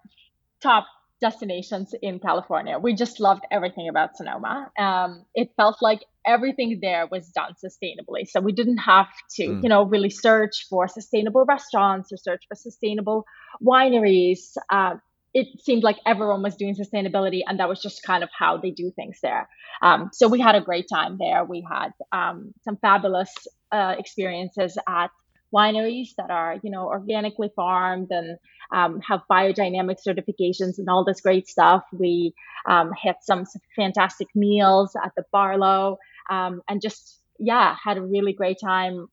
[0.61, 0.85] top
[1.21, 2.79] destinations in California.
[2.79, 4.71] We just loved everything about Sonoma.
[4.77, 8.27] Um, it felt like everything there was done sustainably.
[8.27, 9.07] So we didn't have
[9.37, 9.63] to, mm.
[9.63, 13.25] you know, really search for sustainable restaurants or search for sustainable
[13.63, 14.57] wineries.
[14.69, 14.95] Uh,
[15.33, 18.71] it seemed like everyone was doing sustainability, and that was just kind of how they
[18.71, 19.47] do things there.
[19.81, 21.45] Um, so we had a great time there.
[21.45, 23.31] We had um, some fabulous
[23.71, 25.11] uh, experiences at
[25.53, 28.37] wineries that are you know organically farmed and
[28.71, 32.33] um, have biodynamic certifications and all this great stuff we
[32.65, 35.97] um, had some fantastic meals at the barlow
[36.29, 39.07] um, and just yeah had a really great time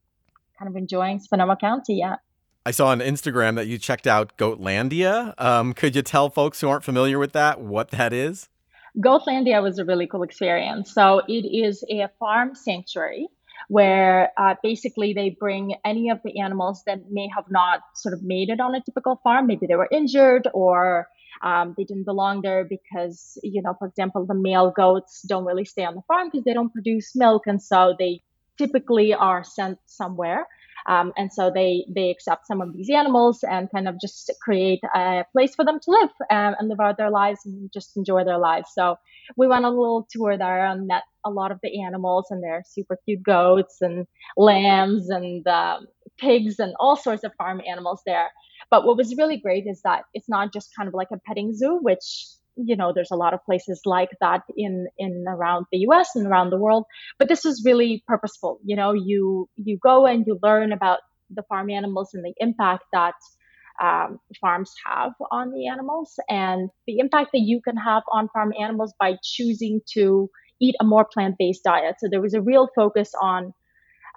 [0.58, 2.16] kind of enjoying sonoma county yeah
[2.66, 5.32] I saw on Instagram that you checked out Goatlandia.
[5.38, 8.50] Um, could you tell folks who aren't familiar with that what that is?
[8.98, 10.92] Goatlandia was a really cool experience.
[10.92, 13.28] So it is a farm sanctuary
[13.68, 18.22] where uh, basically they bring any of the animals that may have not sort of
[18.22, 19.46] made it on a typical farm.
[19.46, 21.08] Maybe they were injured or
[21.42, 25.64] um, they didn't belong there because, you know, for example, the male goats don't really
[25.64, 27.42] stay on the farm because they don't produce milk.
[27.46, 28.22] And so they
[28.56, 30.46] typically are sent somewhere.
[30.86, 34.80] Um, and so they they accept some of these animals and kind of just create
[34.94, 38.24] a place for them to live um, and live out their lives and just enjoy
[38.24, 38.70] their lives.
[38.74, 38.96] So
[39.36, 42.42] we went on a little tour there and met a lot of the animals and
[42.42, 45.86] they're super cute goats and lambs and um,
[46.18, 48.28] pigs and all sorts of farm animals there.
[48.70, 51.54] But what was really great is that it's not just kind of like a petting
[51.54, 55.78] zoo, which you know there's a lot of places like that in in around the
[55.88, 56.86] US and around the world
[57.16, 60.98] but this is really purposeful you know you you go and you learn about
[61.30, 63.14] the farm animals and the impact that
[63.80, 68.52] um, farms have on the animals and the impact that you can have on farm
[68.60, 70.28] animals by choosing to
[70.60, 71.96] eat a more plant-based diet.
[71.98, 73.54] So there was a real focus on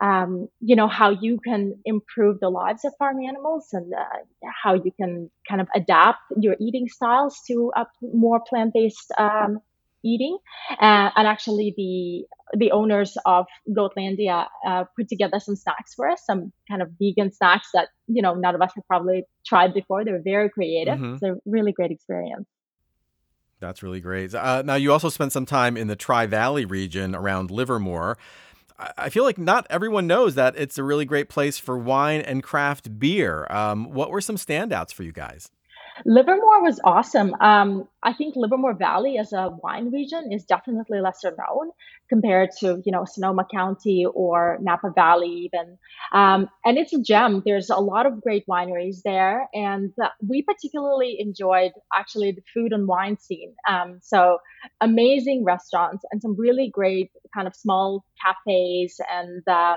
[0.01, 4.73] um, you know how you can improve the lives of farm animals and uh, how
[4.73, 9.59] you can kind of adapt your eating styles to a more plant-based um,
[10.03, 10.39] eating.
[10.71, 12.25] Uh, and actually the
[12.57, 17.31] the owners of goatlandia uh, put together some snacks for us some kind of vegan
[17.31, 20.03] snacks that you know none of us have probably tried before.
[20.03, 20.95] They were very creative.
[20.95, 21.13] Mm-hmm.
[21.13, 22.47] it's a really great experience
[23.61, 27.15] that's really great uh, now you also spent some time in the tri valley region
[27.15, 28.17] around livermore
[28.97, 32.41] I feel like not everyone knows that it's a really great place for wine and
[32.41, 33.45] craft beer.
[33.49, 35.51] Um, what were some standouts for you guys?
[36.05, 37.33] Livermore was awesome.
[37.39, 41.71] Um, I think Livermore Valley as a wine region is definitely lesser known
[42.09, 45.77] compared to you know Sonoma County or Napa Valley even,
[46.13, 47.43] um, and it's a gem.
[47.45, 49.93] There's a lot of great wineries there, and
[50.27, 53.53] we particularly enjoyed actually the food and wine scene.
[53.67, 54.39] Um, so
[54.81, 59.75] amazing restaurants and some really great kind of small cafes and uh,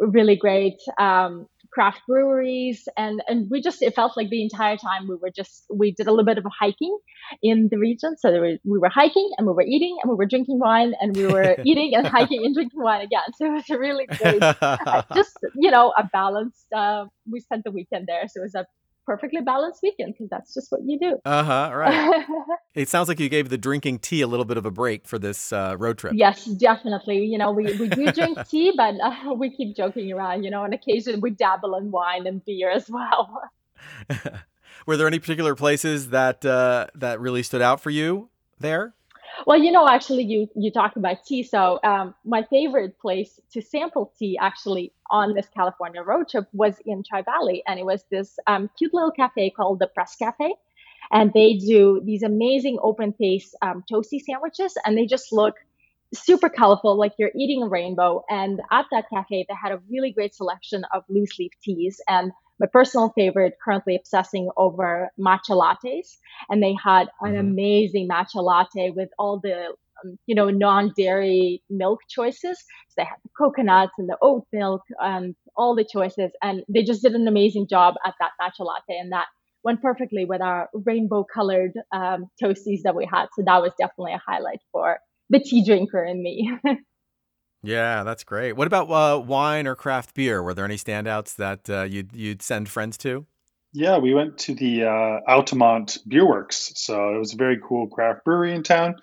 [0.00, 1.46] really great um,
[1.78, 5.64] craft breweries and and we just it felt like the entire time we were just
[5.72, 6.98] we did a little bit of hiking
[7.40, 8.16] in the region.
[8.18, 11.16] So were, we were hiking and we were eating and we were drinking wine and
[11.16, 13.28] we were eating and hiking and drinking wine again.
[13.36, 17.62] So it was a really great uh, just you know a balanced uh, we spent
[17.64, 18.24] the weekend there.
[18.26, 18.66] So it was a
[19.08, 21.16] perfectly balanced weekend because that's just what you do.
[21.24, 21.70] Uh huh.
[21.74, 22.26] Right.
[22.74, 25.18] it sounds like you gave the drinking tea a little bit of a break for
[25.18, 26.12] this uh, road trip.
[26.14, 27.24] Yes, definitely.
[27.24, 30.44] You know, we, we do drink tea, but uh, we keep joking around.
[30.44, 33.40] You know, on occasion we dabble in wine and beer as well.
[34.86, 38.28] Were there any particular places that uh, that really stood out for you
[38.60, 38.94] there?
[39.46, 41.42] Well, you know, actually, you you talked about tea.
[41.42, 46.74] So um, my favorite place to sample tea, actually, on this California road trip was
[46.84, 50.54] in Tri Valley, and it was this um, cute little cafe called the Press Cafe,
[51.12, 55.54] and they do these amazing open face um, toasty sandwiches, and they just look
[56.14, 58.24] super colorful, like you're eating a rainbow.
[58.30, 62.32] And at that cafe, they had a really great selection of loose leaf teas and
[62.60, 66.16] my personal favorite, currently obsessing over matcha lattes.
[66.48, 67.40] And they had an mm-hmm.
[67.40, 72.58] amazing matcha latte with all the um, you know, non-dairy milk choices.
[72.88, 76.84] So they had the coconuts and the oat milk and all the choices, and they
[76.84, 79.26] just did an amazing job at that matcha latte, and that
[79.64, 83.26] went perfectly with our rainbow-colored um, toasties that we had.
[83.34, 84.98] So that was definitely a highlight for
[85.30, 86.50] the tea drinker in me.
[87.62, 88.52] Yeah, that's great.
[88.52, 90.42] What about uh, wine or craft beer?
[90.42, 93.26] Were there any standouts that uh, you'd you'd send friends to?
[93.72, 96.72] Yeah, we went to the uh, Altamont Beer Works.
[96.76, 98.96] So it was a very cool craft brewery in town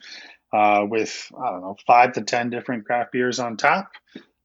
[0.51, 3.91] uh, with, I don't know, five to 10 different craft beers on tap.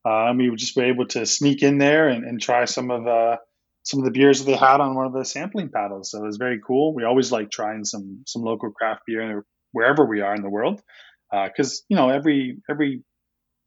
[0.05, 3.07] Uh, and we just were able to sneak in there and, and try some of
[3.07, 3.37] uh,
[3.83, 6.11] some of the beers that they had on one of the sampling paddles.
[6.11, 6.94] So it was very cool.
[6.94, 10.83] We always like trying some some local craft beer wherever we are in the world
[11.31, 13.03] because you know every every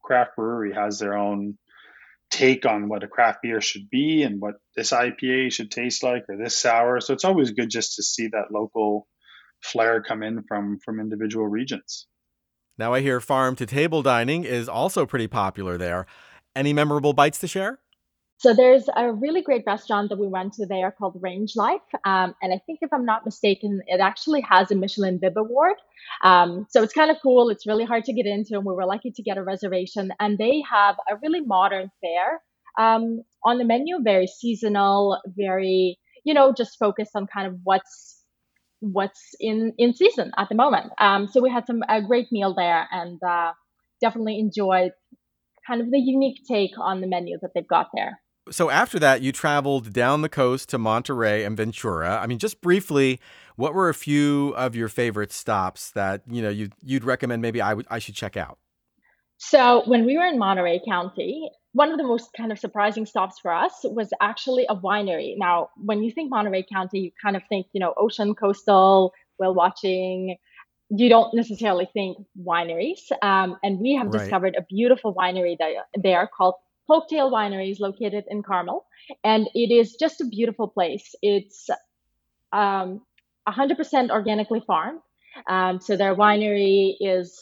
[0.04, 1.58] craft brewery has their own
[2.30, 6.24] take on what a craft beer should be and what this IPA should taste like
[6.28, 7.00] or this sour.
[7.00, 9.06] So it's always good just to see that local
[9.62, 12.06] flair come in from from individual regions.
[12.76, 16.06] Now I hear farm to table dining is also pretty popular there.
[16.56, 17.78] Any memorable bites to share?
[18.38, 22.34] So there's a really great restaurant that we went to there called Range Life, um,
[22.42, 25.76] and I think if I'm not mistaken, it actually has a Michelin Bib Award.
[26.22, 27.48] Um, so it's kind of cool.
[27.48, 30.12] It's really hard to get into, and we were lucky to get a reservation.
[30.20, 32.42] And they have a really modern fare
[32.78, 38.22] um, on the menu, very seasonal, very you know just focused on kind of what's
[38.80, 40.92] what's in in season at the moment.
[40.98, 43.52] Um, so we had some a great meal there, and uh,
[44.00, 44.92] definitely enjoyed
[45.66, 48.20] kind of the unique take on the menu that they've got there.
[48.50, 52.18] So after that, you traveled down the coast to Monterey and Ventura.
[52.22, 53.20] I mean, just briefly,
[53.56, 57.60] what were a few of your favorite stops that you know you you'd recommend maybe
[57.62, 58.58] I would I should check out?
[59.38, 63.38] So when we were in Monterey County, one of the most kind of surprising stops
[63.40, 65.34] for us was actually a winery.
[65.36, 69.54] Now, when you think Monterey County, you kind of think you know ocean, coastal, whale
[69.54, 70.36] watching.
[70.90, 74.12] You don't necessarily think wineries, um, and we have Right.
[74.12, 76.54] discovered a beautiful winery that they are called
[76.88, 78.86] Folktale Winery, is located in Carmel,
[79.22, 81.14] and it is just a beautiful place.
[81.22, 81.68] It's
[82.52, 83.02] um,
[83.48, 85.00] 100% organically farmed.
[85.48, 87.38] Um, so their winery is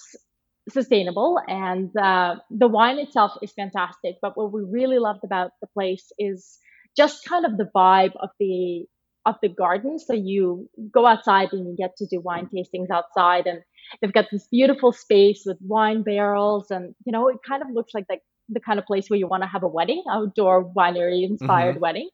[0.69, 4.17] sustainable and uh, the wine itself is fantastic.
[4.23, 6.59] But what we really loved about the place is
[6.97, 8.87] just kind of the vibe of the
[9.25, 10.01] of the garden.
[10.01, 13.63] So you go outside and you get to do wine tastings outside and
[14.01, 17.95] they've got this beautiful space with wine barrels and you know it kind of looks
[17.95, 18.19] like the,
[18.53, 22.09] the kind of place where you want to have a wedding, outdoor winery inspired wedding.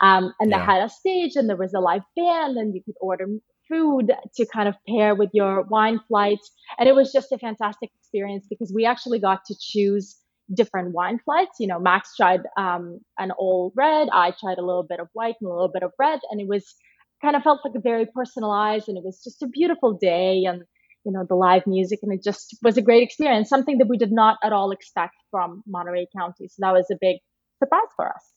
[0.00, 2.96] Um, and they had a stage and there was a live band and you could
[3.00, 3.26] order
[3.68, 6.50] food to kind of pair with your wine flights.
[6.78, 10.16] And it was just a fantastic experience because we actually got to choose
[10.52, 11.58] different wine flights.
[11.58, 15.36] You know, Max tried um, an all red, I tried a little bit of white
[15.40, 16.20] and a little bit of red.
[16.30, 16.74] And it was
[17.22, 20.64] kind of felt like a very personalized and it was just a beautiful day and
[21.04, 23.98] you know the live music and it just was a great experience something that we
[23.98, 27.18] did not at all expect from monterey county so that was a big
[27.58, 28.34] surprise for us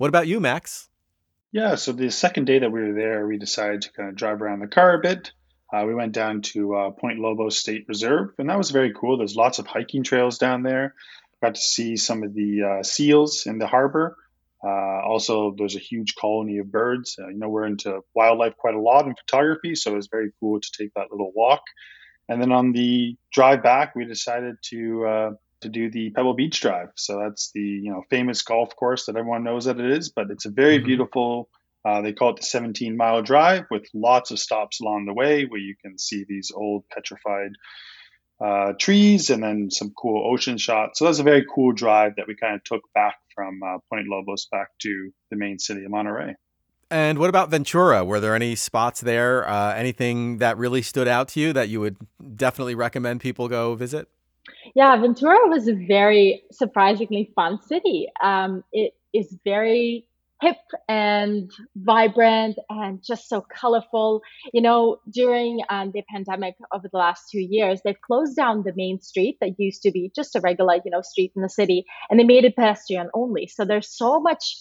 [0.00, 0.88] What about you, Max?
[1.52, 4.40] Yeah, so the second day that we were there, we decided to kind of drive
[4.40, 5.32] around the car a bit.
[5.70, 9.18] Uh, we went down to uh, Point Lobos State Reserve, and that was very cool.
[9.18, 10.94] There's lots of hiking trails down there.
[11.42, 14.16] Got to see some of the uh, seals in the harbor.
[14.64, 17.16] Uh, also, there's a huge colony of birds.
[17.18, 20.30] Uh, you know, we're into wildlife quite a lot in photography, so it was very
[20.40, 21.62] cool to take that little walk.
[22.28, 25.30] And then on the drive back, we decided to uh,
[25.62, 26.88] to do the Pebble Beach Drive.
[26.96, 30.30] So that's the you know famous golf course that everyone knows that it is, but
[30.30, 31.48] it's a very hmm beautiful.
[31.84, 35.44] Uh, they call it the 17 mile drive with lots of stops along the way
[35.46, 37.52] where you can see these old petrified
[38.40, 40.98] uh, trees and then some cool ocean shots.
[40.98, 44.08] So that's a very cool drive that we kind of took back from uh, Point
[44.08, 46.34] Lobos back to the main city of Monterey.
[46.90, 48.04] And what about Ventura?
[48.04, 49.48] Were there any spots there?
[49.48, 51.96] Uh, anything that really stood out to you that you would
[52.34, 54.08] definitely recommend people go visit?
[54.74, 58.08] Yeah, Ventura was a very surprisingly fun city.
[58.22, 60.06] Um, it is very
[60.40, 60.56] hip
[60.88, 64.22] and vibrant and just so colorful.
[64.52, 68.72] You know, during um, the pandemic over the last two years, they've closed down the
[68.74, 71.84] main street that used to be just a regular, you know, street in the city,
[72.08, 73.46] and they made it pedestrian only.
[73.46, 74.56] So there's so much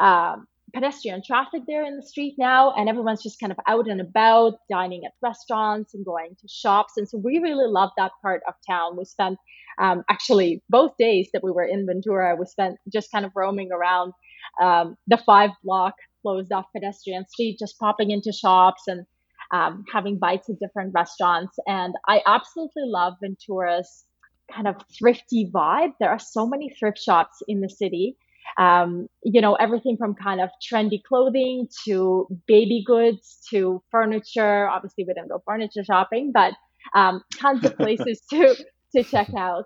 [0.00, 4.00] um, pedestrian traffic there in the street now, and everyone's just kind of out and
[4.00, 6.94] about, dining at restaurants and going to shops.
[6.96, 8.96] And so we really love that part of town.
[8.96, 9.38] We spent
[9.78, 13.72] um, actually both days that we were in Ventura, we spent just kind of roaming
[13.72, 14.12] around
[14.60, 19.06] um, the five block closed off pedestrian street, just popping into shops and
[19.52, 21.56] um, having bites at different restaurants.
[21.66, 24.04] And I absolutely love Ventura's
[24.52, 25.92] kind of thrifty vibe.
[26.00, 28.16] There are so many thrift shops in the city
[28.58, 34.68] um, you know, everything from kind of trendy clothing to baby goods to furniture.
[34.68, 36.54] Obviously, we didn't go furniture shopping, but
[36.94, 38.54] um, tons of places to
[38.94, 39.64] to check out.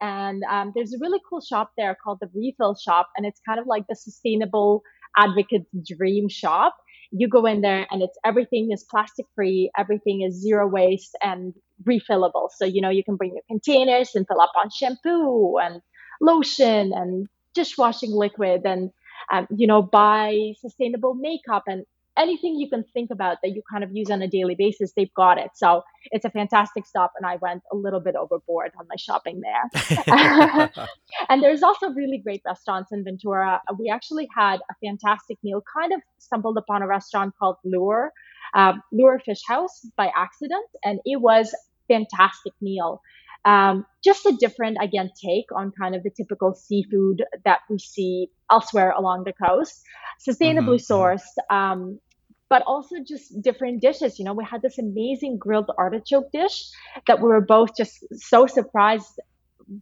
[0.00, 3.58] And um, there's a really cool shop there called the Refill Shop, and it's kind
[3.58, 4.82] of like the sustainable
[5.16, 6.76] advocate's dream shop.
[7.10, 11.54] You go in there, and it's everything is plastic free, everything is zero waste and
[11.84, 12.48] refillable.
[12.56, 15.80] So you know you can bring your containers and fill up on shampoo and
[16.20, 18.90] lotion and dishwashing liquid and
[19.32, 21.84] um, you know buy sustainable makeup and
[22.18, 25.14] anything you can think about that you kind of use on a daily basis they've
[25.14, 25.50] got it.
[25.54, 29.40] So it's a fantastic stop and i went a little bit overboard on my shopping
[29.40, 30.70] there.
[31.28, 33.60] And there's also really great restaurants in ventura.
[33.78, 38.12] We actually had a fantastic meal kind of stumbled upon a restaurant called lure
[38.54, 41.54] um, lure fish house by accident and it was
[41.88, 43.02] fantastic meal.
[43.44, 48.30] Um, just a different, again, take on kind of the typical seafood that we see
[48.50, 49.82] elsewhere along the coast,
[50.26, 52.00] sustainably hmm sourced, um,
[52.48, 54.18] but also just different dishes.
[54.18, 56.70] You know, we had this amazing grilled artichoke dish
[57.06, 59.20] that we were both just so surprised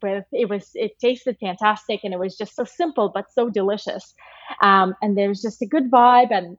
[0.03, 0.25] with.
[0.33, 4.15] It was, it tasted fantastic and it was just so simple, but so delicious.
[4.63, 6.59] Um, and there's just a good vibe and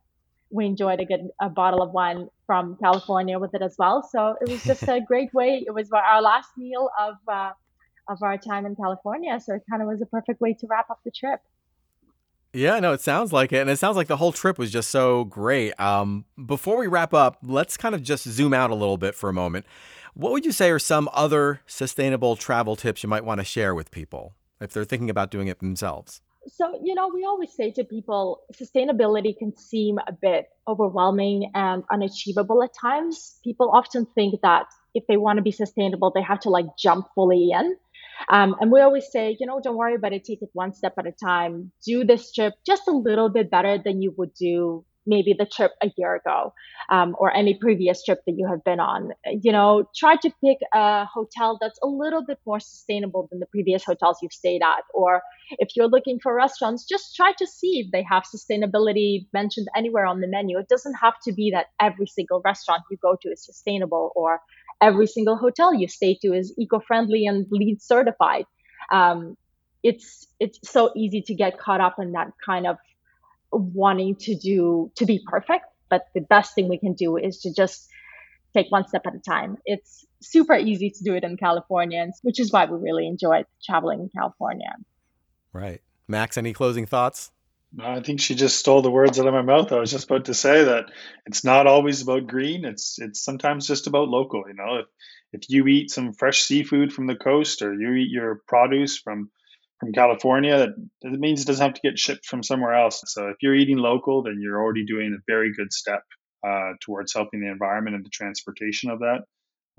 [0.49, 4.07] we enjoyed a good a bottle of wine from California with it as well.
[4.09, 5.63] So it was just a great way.
[5.65, 7.51] It was our last meal of uh,
[8.09, 10.89] of our time in California, so it kind of was a perfect way to wrap
[10.89, 11.41] up the trip.
[12.53, 13.57] Yeah, no, it sounds like it.
[13.57, 15.79] And it sounds like the whole trip was just so great.
[15.79, 19.29] Um, before we wrap up, let's kind of just zoom out a little bit for
[19.29, 19.65] a moment.
[20.13, 23.75] What would you say are some other sustainable travel tips you might want to share
[23.75, 26.21] with people if they're thinking about doing it themselves?
[26.47, 31.83] So, you know, we always say to people sustainability can seem a bit overwhelming and
[31.91, 33.37] unachievable at times.
[33.43, 37.07] People often think that if they want to be sustainable, they have to like jump
[37.13, 37.75] fully in.
[38.29, 40.93] Um, and we always say, you know, don't worry about it, take it one step
[40.97, 41.71] at a time.
[41.85, 45.71] Do this trip just a little bit better than you would do maybe the trip
[45.81, 46.53] a year ago
[46.91, 49.11] um, or any previous trip that you have been on.
[49.25, 53.45] You know, try to pick a hotel that's a little bit more sustainable than the
[53.47, 54.83] previous hotels you've stayed at.
[54.93, 59.67] Or if you're looking for restaurants, just try to see if they have sustainability mentioned
[59.75, 60.59] anywhere on the menu.
[60.59, 64.41] It doesn't have to be that every single restaurant you go to is sustainable or
[64.81, 68.45] every single hotel you stay to is eco-friendly and LEED certified.
[68.91, 69.35] Um,
[69.83, 72.77] it's it's so easy to get caught up in that kind of
[73.51, 77.53] wanting to do to be perfect but the best thing we can do is to
[77.53, 77.87] just
[78.53, 79.57] take one step at a time.
[79.65, 84.01] It's super easy to do it in california which is why we really enjoy traveling
[84.01, 84.73] in california.
[85.53, 85.81] Right.
[86.07, 87.31] Max any closing thoughts
[87.79, 89.71] I think she just stole the words out of my mouth.
[89.71, 90.85] I was just about to say that
[91.25, 92.65] it's not always about green.
[92.65, 94.43] It's it's sometimes just about local.
[94.47, 94.85] You know, if
[95.33, 99.29] if you eat some fresh seafood from the coast, or you eat your produce from
[99.79, 100.69] from California, that,
[101.01, 103.03] it means it doesn't have to get shipped from somewhere else.
[103.07, 106.03] So if you're eating local, then you're already doing a very good step
[106.45, 109.19] uh, towards helping the environment and the transportation of that.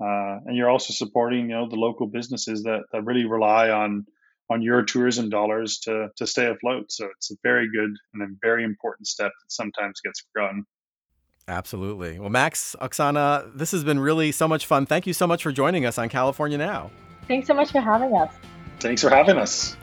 [0.01, 4.05] Uh, and you're also supporting, you know, the local businesses that, that really rely on
[4.49, 6.91] on your tourism dollars to to stay afloat.
[6.91, 10.65] So it's a very good and a very important step that sometimes gets forgotten.
[11.47, 12.19] Absolutely.
[12.19, 14.85] Well, Max, Oksana, this has been really so much fun.
[14.85, 16.91] Thank you so much for joining us on California Now.
[17.27, 18.31] Thanks so much for having us.
[18.79, 19.75] Thanks for having us.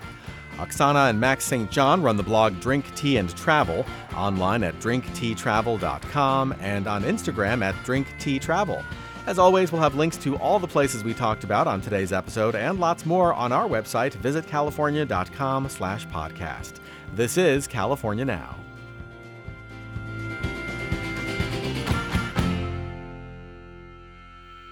[0.56, 1.70] Oksana and Max St.
[1.70, 7.74] John run the blog Drink Tea and Travel online at drinkteatravel.com and on Instagram at
[7.84, 8.82] drinkteatravel.
[9.26, 12.54] As always, we'll have links to all the places we talked about on today's episode
[12.54, 16.74] and lots more on our website, visitcalifornia.com slash podcast.
[17.12, 18.54] This is California Now.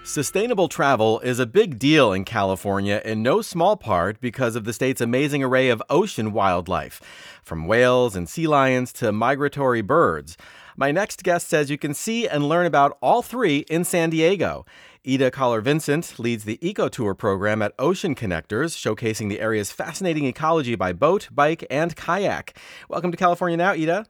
[0.05, 4.73] Sustainable travel is a big deal in California in no small part because of the
[4.73, 7.01] state's amazing array of ocean wildlife,
[7.43, 10.37] from whales and sea lions to migratory birds.
[10.77, 14.67] My next guest says you can see and learn about all three in San Diego.
[15.07, 20.75] Ida Kaller-Vincent leads the Eco Tour program at Ocean Connectors, showcasing the area's fascinating ecology
[20.75, 22.59] by boat, bike, and kayak.
[22.89, 24.07] Welcome to California Now, Ida.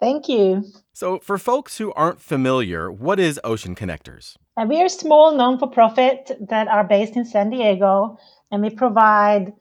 [0.00, 0.64] Thank you.
[0.92, 4.36] So, for folks who aren't familiar, what is Ocean Connectors?
[4.66, 8.18] We are a small non for profit that are based in San Diego,
[8.50, 9.52] and we provide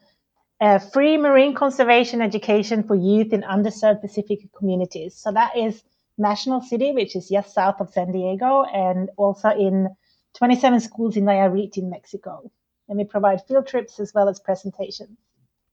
[0.60, 5.16] uh, free marine conservation education for youth in underserved Pacific communities.
[5.16, 5.84] So that is
[6.20, 9.90] National City, which is just south of San Diego, and also in
[10.38, 12.52] 27 schools in Nayarit in Mexico.
[12.88, 15.18] And we provide field trips as well as presentations.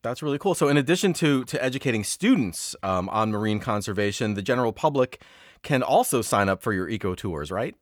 [0.02, 0.54] That's really cool.
[0.54, 5.20] So, in addition to to educating students um, on marine conservation, the general public
[5.62, 7.74] can also sign up for your eco tours, right?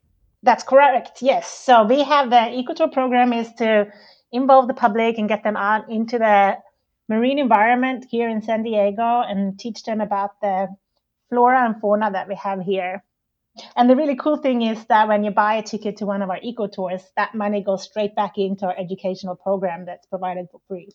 [0.43, 1.23] That's correct.
[1.23, 1.51] Yes.
[1.51, 3.87] So we have the eco tour program is to
[4.31, 6.59] involve the public and get them out into the
[7.09, 10.69] marine environment here in San Diego and teach them about the
[11.35, 13.03] flora and fauna that we have here.
[13.77, 16.31] And the really cool thing is that when you buy a ticket to one of
[16.31, 20.61] our eco tours, that money goes straight back into our educational program that's provided for
[20.69, 20.91] free.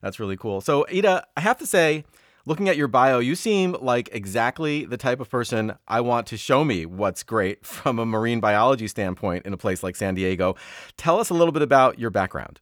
[0.00, 0.60] That's really cool.
[0.60, 2.04] So, Ida, I have to say,
[2.46, 6.36] looking at your bio, you seem like exactly the type of person I want to
[6.36, 10.54] show me what's great from a marine biology standpoint in a place like San Diego.
[10.96, 12.60] Tell us a little bit about your background.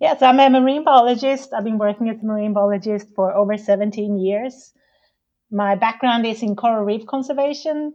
[0.00, 1.52] Yes, I'm a marine biologist.
[1.52, 4.72] I've been working as a marine biologist for over 17 years.
[5.50, 7.94] My background is in coral reef conservation.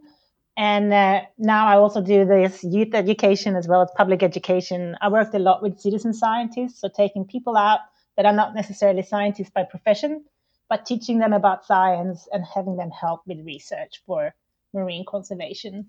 [0.56, 4.96] And uh, now I also do this youth education as well as public education.
[5.00, 7.80] I worked a lot with citizen scientists, so taking people out
[8.16, 10.24] that are not necessarily scientists by profession,
[10.68, 14.34] but teaching them about science and having them help with research for
[14.74, 15.88] marine conservation.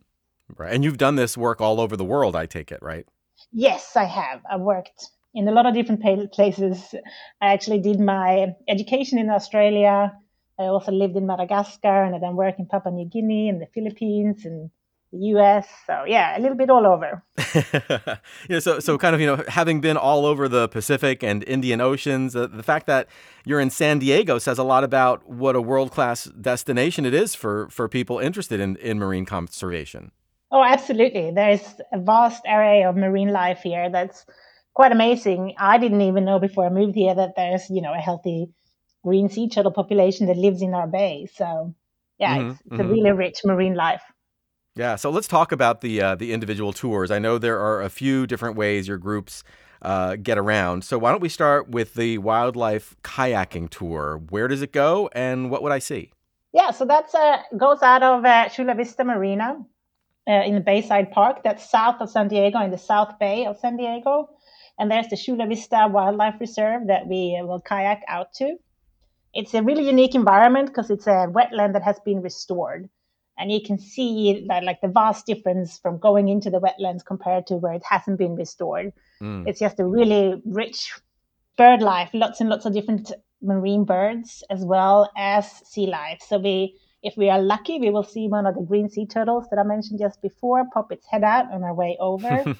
[0.56, 0.74] Right.
[0.74, 3.06] And you've done this work all over the world, I take it, right?
[3.52, 4.42] Yes, I have.
[4.50, 6.02] I've worked in a lot of different
[6.32, 6.96] places.
[7.42, 10.14] I actually did my education in Australia.
[10.60, 13.68] I also lived in Madagascar and I then worked in Papua New Guinea and the
[13.74, 14.70] Philippines and
[15.14, 15.68] the US.
[15.88, 17.24] So yeah, a little bit all over.
[18.50, 21.80] yeah, so so kind of you know having been all over the Pacific and Indian
[21.80, 23.08] Oceans, uh, the fact that
[23.46, 27.36] you're in San Diego says a lot about what a world class destination it is
[27.36, 30.12] for for people interested in in marine conservation.
[30.52, 31.32] Oh, absolutely.
[31.32, 34.26] There's a vast array of marine life here that's
[34.76, 35.56] quite amazing.
[35.58, 38.50] I didn't even know before I moved here that there's you know a healthy
[39.04, 41.28] green sea turtle population that lives in our bay.
[41.34, 41.74] So
[42.20, 42.82] yeah, mm-hmm, it's, it's mm-hmm.
[42.82, 44.02] a really rich marine life.
[44.76, 47.12] Yeah, so let's talk about the uh, the individual tours.
[47.12, 49.44] I know there are a few different ways your groups
[49.84, 50.84] uh, get around.
[50.84, 54.22] So why don't we start with the wildlife kayaking tour?
[54.30, 56.12] Where does it go, and what would I see?
[56.54, 59.58] Yeah, so that's uh, goes out of uh, Chula Vista Marina
[60.28, 61.44] uh, in the Bayside Park.
[61.44, 64.30] That's south of San Diego, in the South Bay of San Diego.
[64.80, 68.58] And there's the Chula Vista Wildlife Reserve that we uh, will kayak out to.
[69.34, 72.90] It's a really unique environment because it's a wetland that has been restored.
[73.38, 77.48] And you can see that like the vast difference from going into the wetlands compared
[77.48, 78.94] to where it hasn't been restored.
[79.22, 79.48] Mm.
[79.48, 80.94] It's just a really rich
[81.58, 83.12] bird life, lots and lots of different
[83.42, 86.22] marine birds as well as sea life.
[86.28, 89.46] So we if we are lucky, we will see one of the green sea turtles
[89.50, 92.28] that I mentioned just before pop its head out on our way over.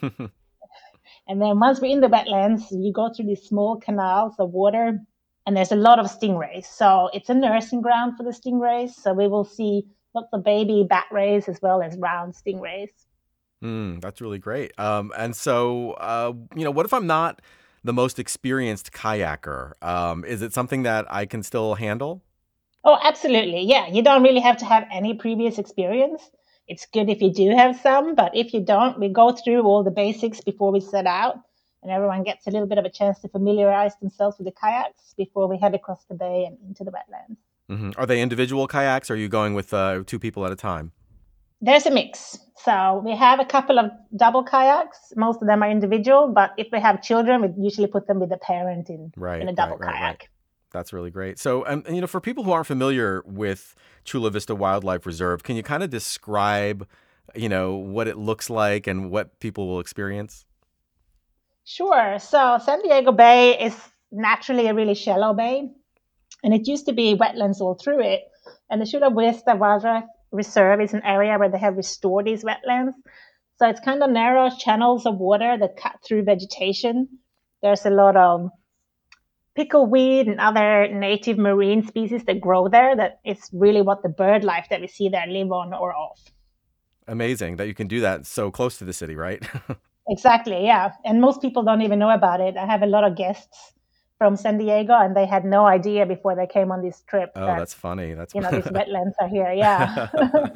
[1.28, 5.00] and then once we're in the wetlands, you go through these small canals of water,
[5.46, 6.66] and there's a lot of stingrays.
[6.66, 8.92] So it's a nursing ground for the stingrays.
[8.92, 9.84] So we will see
[10.14, 12.90] lots of baby bat rays as well as round stingrays.
[13.64, 14.78] Mm, that's really great.
[14.78, 17.42] Um, and so, uh, you know, what if I'm not
[17.84, 19.74] the most experienced kayaker?
[19.82, 22.22] Um, is it something that I can still handle?
[22.84, 23.62] Oh, absolutely.
[23.62, 26.30] Yeah, you don't really have to have any previous experience.
[26.68, 29.84] It's good if you do have some, but if you don't, we go through all
[29.84, 31.38] the basics before we set out,
[31.84, 35.14] and everyone gets a little bit of a chance to familiarize themselves with the kayaks
[35.16, 37.38] before we head across the bay and into the wetlands.
[37.70, 37.92] Mm-hmm.
[37.98, 39.10] Are they individual kayaks?
[39.10, 40.92] Or are you going with uh, two people at a time?
[41.62, 42.38] There's a mix.
[42.58, 45.14] So we have a couple of double kayaks.
[45.16, 48.32] Most of them are individual, but if we have children, we usually put them with
[48.32, 50.30] a parent in, right, in a double right, right, kayak.
[50.72, 51.40] That's really great.
[51.40, 53.76] So, and, you know, for people who aren't familiar with
[54.06, 56.88] Chula Vista Wildlife Reserve, can you kind of describe,
[57.36, 60.46] you know, what it looks like and what people will experience?
[61.66, 62.20] Sure.
[62.20, 63.76] So, San Diego Bay is
[64.12, 65.70] naturally a really shallow bay,
[66.44, 68.22] and it used to be wetlands all through it.
[68.70, 72.94] And the Chula Vista Wildlife Reserve is an area where they have restored these wetlands.
[73.58, 77.08] So it's kind of narrow channels of water that cut through vegetation.
[77.62, 78.50] There's a lot of
[79.58, 84.44] pickleweed and other native marine species that grow there that is really what the bird
[84.44, 86.20] life that we see there live on or off.
[87.08, 89.44] Amazing that you can do that so close to the city, right?
[90.08, 90.92] exactly, yeah.
[91.06, 92.58] And most people don't even know about it.
[92.58, 93.74] I have a lot of guests
[94.18, 97.32] from San Diego and they had no idea before they came on this trip.
[97.36, 98.14] Oh, that, that's funny.
[98.14, 99.52] That's you know these wetlands are here.
[99.52, 100.08] Yeah.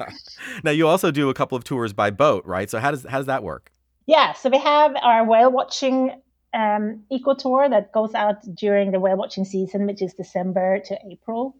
[0.64, 2.70] now you also do a couple of tours by boat, right?
[2.70, 3.70] So how does how does that work?
[4.06, 6.22] Yeah, so we have our whale watching
[6.54, 10.98] um, eco tour that goes out during the whale watching season, which is December to
[11.10, 11.54] April.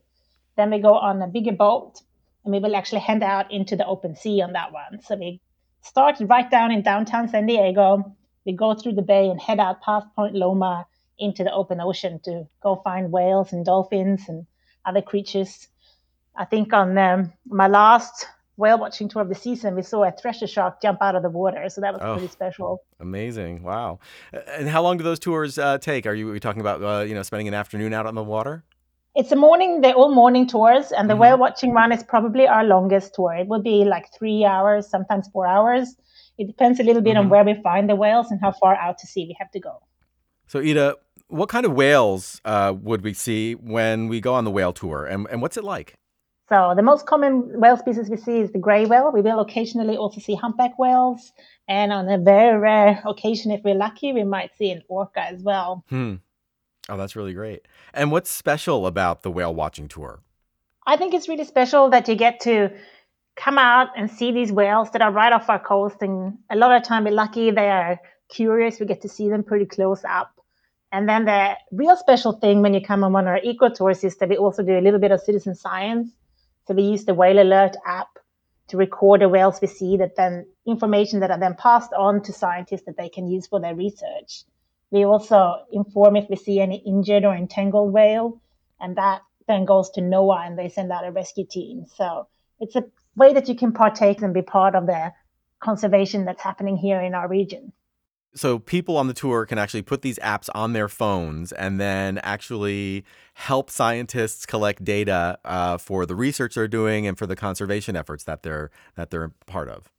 [0.57, 2.01] Then we go on a bigger boat
[2.45, 5.03] and we will actually head out into the open sea on that one.
[5.03, 5.43] So we
[5.83, 8.17] start right down in downtown San Diego.
[8.45, 10.87] We go through the bay and head out past Point Loma
[11.19, 14.47] into the open ocean to go find whales and dolphins and
[14.85, 15.69] other creatures.
[16.37, 18.27] I think on um, my last
[18.57, 21.31] whale watching tour of the season, we saw a thresher shark jump out of the
[21.31, 21.69] water.
[21.69, 22.83] So that was oh, pretty special.
[23.01, 23.63] Amazing.
[23.63, 23.99] Wow.
[24.33, 26.07] And how long do those tours uh, take?
[26.07, 28.23] Are you, are you talking about, uh, you know, spending an afternoon out on the
[28.23, 28.65] water?
[29.19, 31.23] It's a morning, they're all morning tours, and the mm-hmm.
[31.23, 33.35] whale watching run is probably our longest tour.
[33.35, 35.97] It would be like three hours, sometimes four hours.
[36.39, 37.25] It depends a little bit mm-hmm.
[37.25, 39.59] on where we find the whales and how far out to sea we have to
[39.59, 39.83] go.
[40.47, 40.95] So, Ida,
[41.27, 45.05] what kind of whales uh, would we see when we go on the whale tour,
[45.05, 45.97] and, and what's it like?
[46.49, 49.11] So the most common whale species we see is the gray whale.
[49.13, 51.33] We will occasionally also see humpback whales,
[51.67, 55.43] and on a very rare occasion, if we're lucky, we might see an orca as
[55.43, 55.85] well.
[55.89, 56.15] Hmm.
[56.89, 57.67] Oh, that's really great.
[57.93, 60.21] And what's special about the whale watching tour?
[60.87, 62.71] I think it's really special that you get to
[63.37, 65.97] come out and see these whales that are right off our coast.
[66.01, 68.81] And a lot of time, we're lucky they are curious.
[68.81, 70.33] We get to see them pretty close up.
[70.91, 74.03] And then the real special thing when you come on one of our eco tours
[74.03, 76.11] is that we also do a little bit of citizen science.
[76.67, 78.09] So we use the Whale Alert app
[78.69, 82.33] to record the whales we see that then information that are then passed on to
[82.33, 84.45] scientists that they can use for their research.
[84.91, 88.41] We also inform if we see any injured or entangled whale,
[88.81, 91.87] and that then goes to NOAA and they send out a rescue team.
[91.95, 92.29] So
[92.61, 92.85] it's a
[93.17, 95.13] way that you can partake and be part of the
[95.61, 97.73] conservation that's happening here in our region
[98.35, 102.19] so people on the tour can actually put these apps on their phones and then
[102.19, 107.97] actually help scientists collect data uh, for the research they're doing and for the conservation
[107.97, 109.91] efforts that they're that they're part of.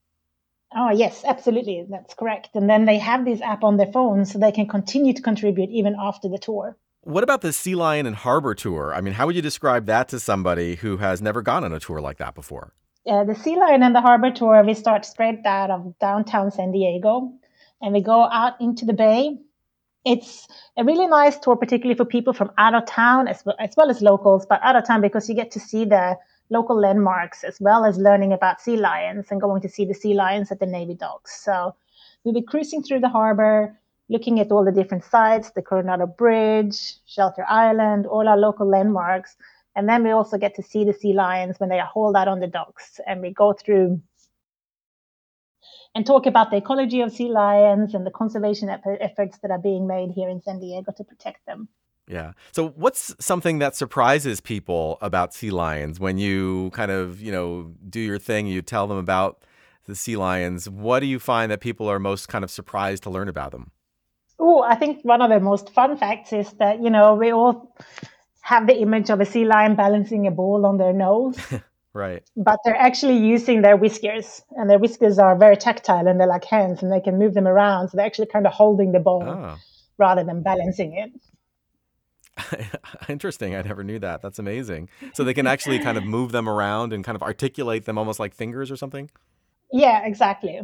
[0.76, 2.50] Oh yes, absolutely, that's correct.
[2.54, 5.70] And then they have this app on their phones, so they can continue to contribute
[5.70, 6.78] even after the tour.
[7.02, 8.94] What about the Sea Lion and Harbor tour?
[8.94, 11.80] I mean, how would you describe that to somebody who has never gone on a
[11.80, 12.74] tour like that before?
[13.08, 16.72] Uh, the Sea Lion and the Harbor tour, we start straight out of downtown San
[16.72, 17.32] Diego
[17.82, 19.38] and we go out into the bay.
[20.06, 20.48] It's
[20.78, 23.90] a really nice tour, particularly for people from out of town as well, as well
[23.90, 26.18] as locals, but out of town because you get to see the
[26.50, 30.14] local landmarks as well as learning about sea lions and going to see the sea
[30.14, 31.44] lions at the Navy docks.
[31.44, 31.76] So
[32.24, 33.78] we'll be cruising through the harbor,
[34.10, 39.36] looking at all the different sites, the Coronado Bridge, Shelter Island, all our local landmarks.
[39.76, 42.28] And then we also get to see the sea lions when they are hauled out
[42.28, 43.00] on the docks.
[43.06, 44.02] And we go through
[45.96, 49.88] and talk about the ecology of sea lions and the conservation efforts that are being
[49.88, 51.68] made here in San Diego to protect them.
[52.10, 52.34] Yeah.
[52.52, 57.72] So what's something that surprises people about sea lions when you kind of, you know,
[57.88, 59.46] do your thing, you tell them about
[59.86, 60.68] the sea lions.
[60.68, 63.72] What do you find that people are most kind of surprised to learn about them?
[64.40, 67.76] Oh, I think one of the most fun facts is that, you know, we all
[68.42, 71.38] have the image of a sea lion balancing a ball on their nose.
[71.94, 72.24] right.
[72.36, 76.46] But they're actually using their whiskers, and their whiskers are very tactile and they're like
[76.46, 77.90] hands and they can move them around.
[77.90, 79.58] So they're actually kind of holding the ball oh.
[80.00, 81.12] rather than balancing it.
[83.10, 83.56] Interesting.
[83.56, 84.22] I never knew that.
[84.22, 84.90] That's amazing.
[85.14, 88.20] So they can actually kind of move them around and kind of articulate them almost
[88.20, 89.10] like fingers or something?
[89.72, 90.62] Yeah, exactly.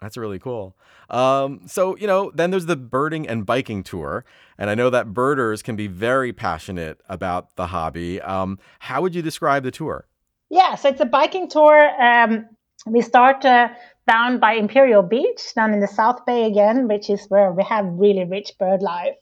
[0.00, 0.76] That's really cool.
[1.10, 4.24] Um, so, you know, then there's the birding and biking tour.
[4.56, 8.20] And I know that birders can be very passionate about the hobby.
[8.20, 10.06] Um, how would you describe the tour?
[10.50, 11.90] Yeah, so it's a biking tour.
[12.00, 12.46] Um,
[12.86, 13.70] we start uh,
[14.06, 17.84] down by Imperial Beach, down in the South Bay again, which is where we have
[17.86, 19.16] really rich bird life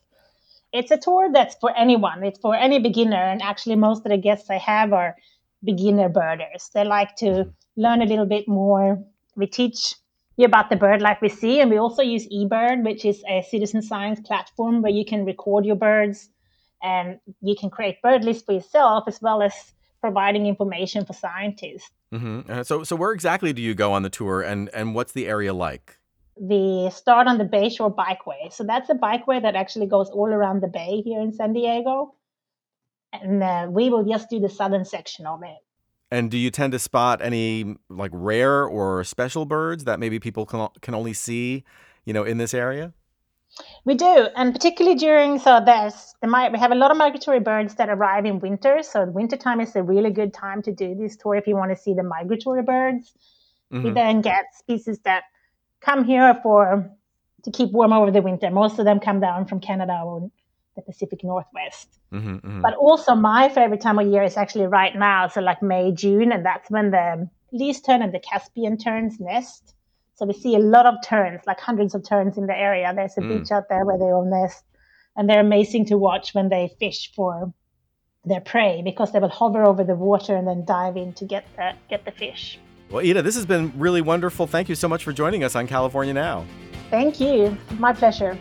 [0.73, 2.25] it's a tour that's for anyone.
[2.25, 3.23] It's for any beginner.
[3.23, 5.17] And actually, most of the guests I have are
[5.65, 6.71] beginner birders.
[6.75, 9.03] They like to learn a little bit more.
[9.37, 9.95] We teach
[10.37, 11.61] you about the bird life we see.
[11.61, 15.65] And we also use eBird, which is a citizen science platform where you can record
[15.65, 16.29] your birds
[16.83, 19.53] and you can create bird lists for yourself as well as
[20.01, 21.91] providing information for scientists.
[22.13, 22.51] Mm-hmm.
[22.51, 25.27] Uh, so, so where exactly do you go on the tour, and and what's the
[25.27, 25.99] area like?
[26.37, 28.53] We start on the Bayshore Bikeway.
[28.53, 32.15] So that's a bikeway that actually goes all around the bay here in San Diego.
[33.13, 35.57] And uh, we will just do the southern section of it.
[36.11, 40.47] And do you tend to spot any like rare or special birds that maybe people
[40.47, 41.65] can, can only see,
[42.05, 42.93] you know, in this area?
[43.85, 47.77] We do, and particularly during so there's the we have a lot of migratory birds
[47.77, 48.83] that arrive in winter.
[48.83, 51.77] So wintertime is a really good time to do this tour if you want to
[51.77, 53.15] see the migratory birds.
[53.73, 53.85] Mm-hmm.
[53.85, 55.25] We then get species that
[55.87, 56.91] come here for
[57.45, 58.51] to keep warm over the winter.
[58.51, 60.31] Most of them come down from Canada or
[60.75, 61.89] the Pacific Northwest.
[62.13, 62.61] Mm-hmm, mm-hmm.
[62.61, 66.33] But also, my favorite time of year is actually right now, so like May, June,
[66.33, 69.75] and that's when the least tern and the Caspian terns nest.
[70.17, 72.93] So we see a lot of terns, like hundreds of terns in the area.
[72.95, 73.39] There's a mm.
[73.39, 74.65] beach out there where they all nest,
[75.15, 77.53] and they're amazing to watch when they fish for
[78.25, 81.45] their prey because they will hover over the water and then dive in to get
[81.57, 82.59] the get the fish.
[82.89, 84.47] Well, Ida, this has been really wonderful.
[84.47, 86.45] Thank you so much for joining us on California Now.
[86.89, 87.59] Thank you.
[87.81, 88.39] My pleasure.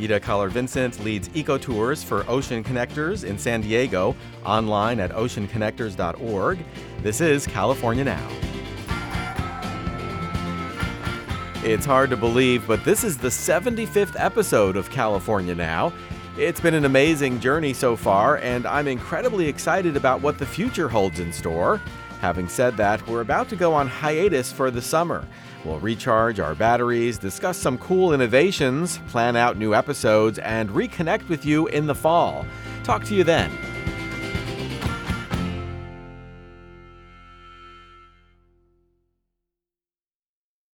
[0.00, 6.64] Ida Kaller-Vincent leads eco tours for Ocean Connectors in San Diego, online at oceanconnectors.org.
[7.02, 8.28] This is California Now.
[11.64, 15.92] It's hard to believe, but this is the 75th episode of California Now.
[16.38, 20.88] It's been an amazing journey so far, and I'm incredibly excited about what the future
[20.88, 21.80] holds in store.
[22.20, 25.26] Having said that, we're about to go on hiatus for the summer.
[25.64, 31.44] We'll recharge our batteries, discuss some cool innovations, plan out new episodes, and reconnect with
[31.44, 32.44] you in the fall.
[32.82, 33.50] Talk to you then.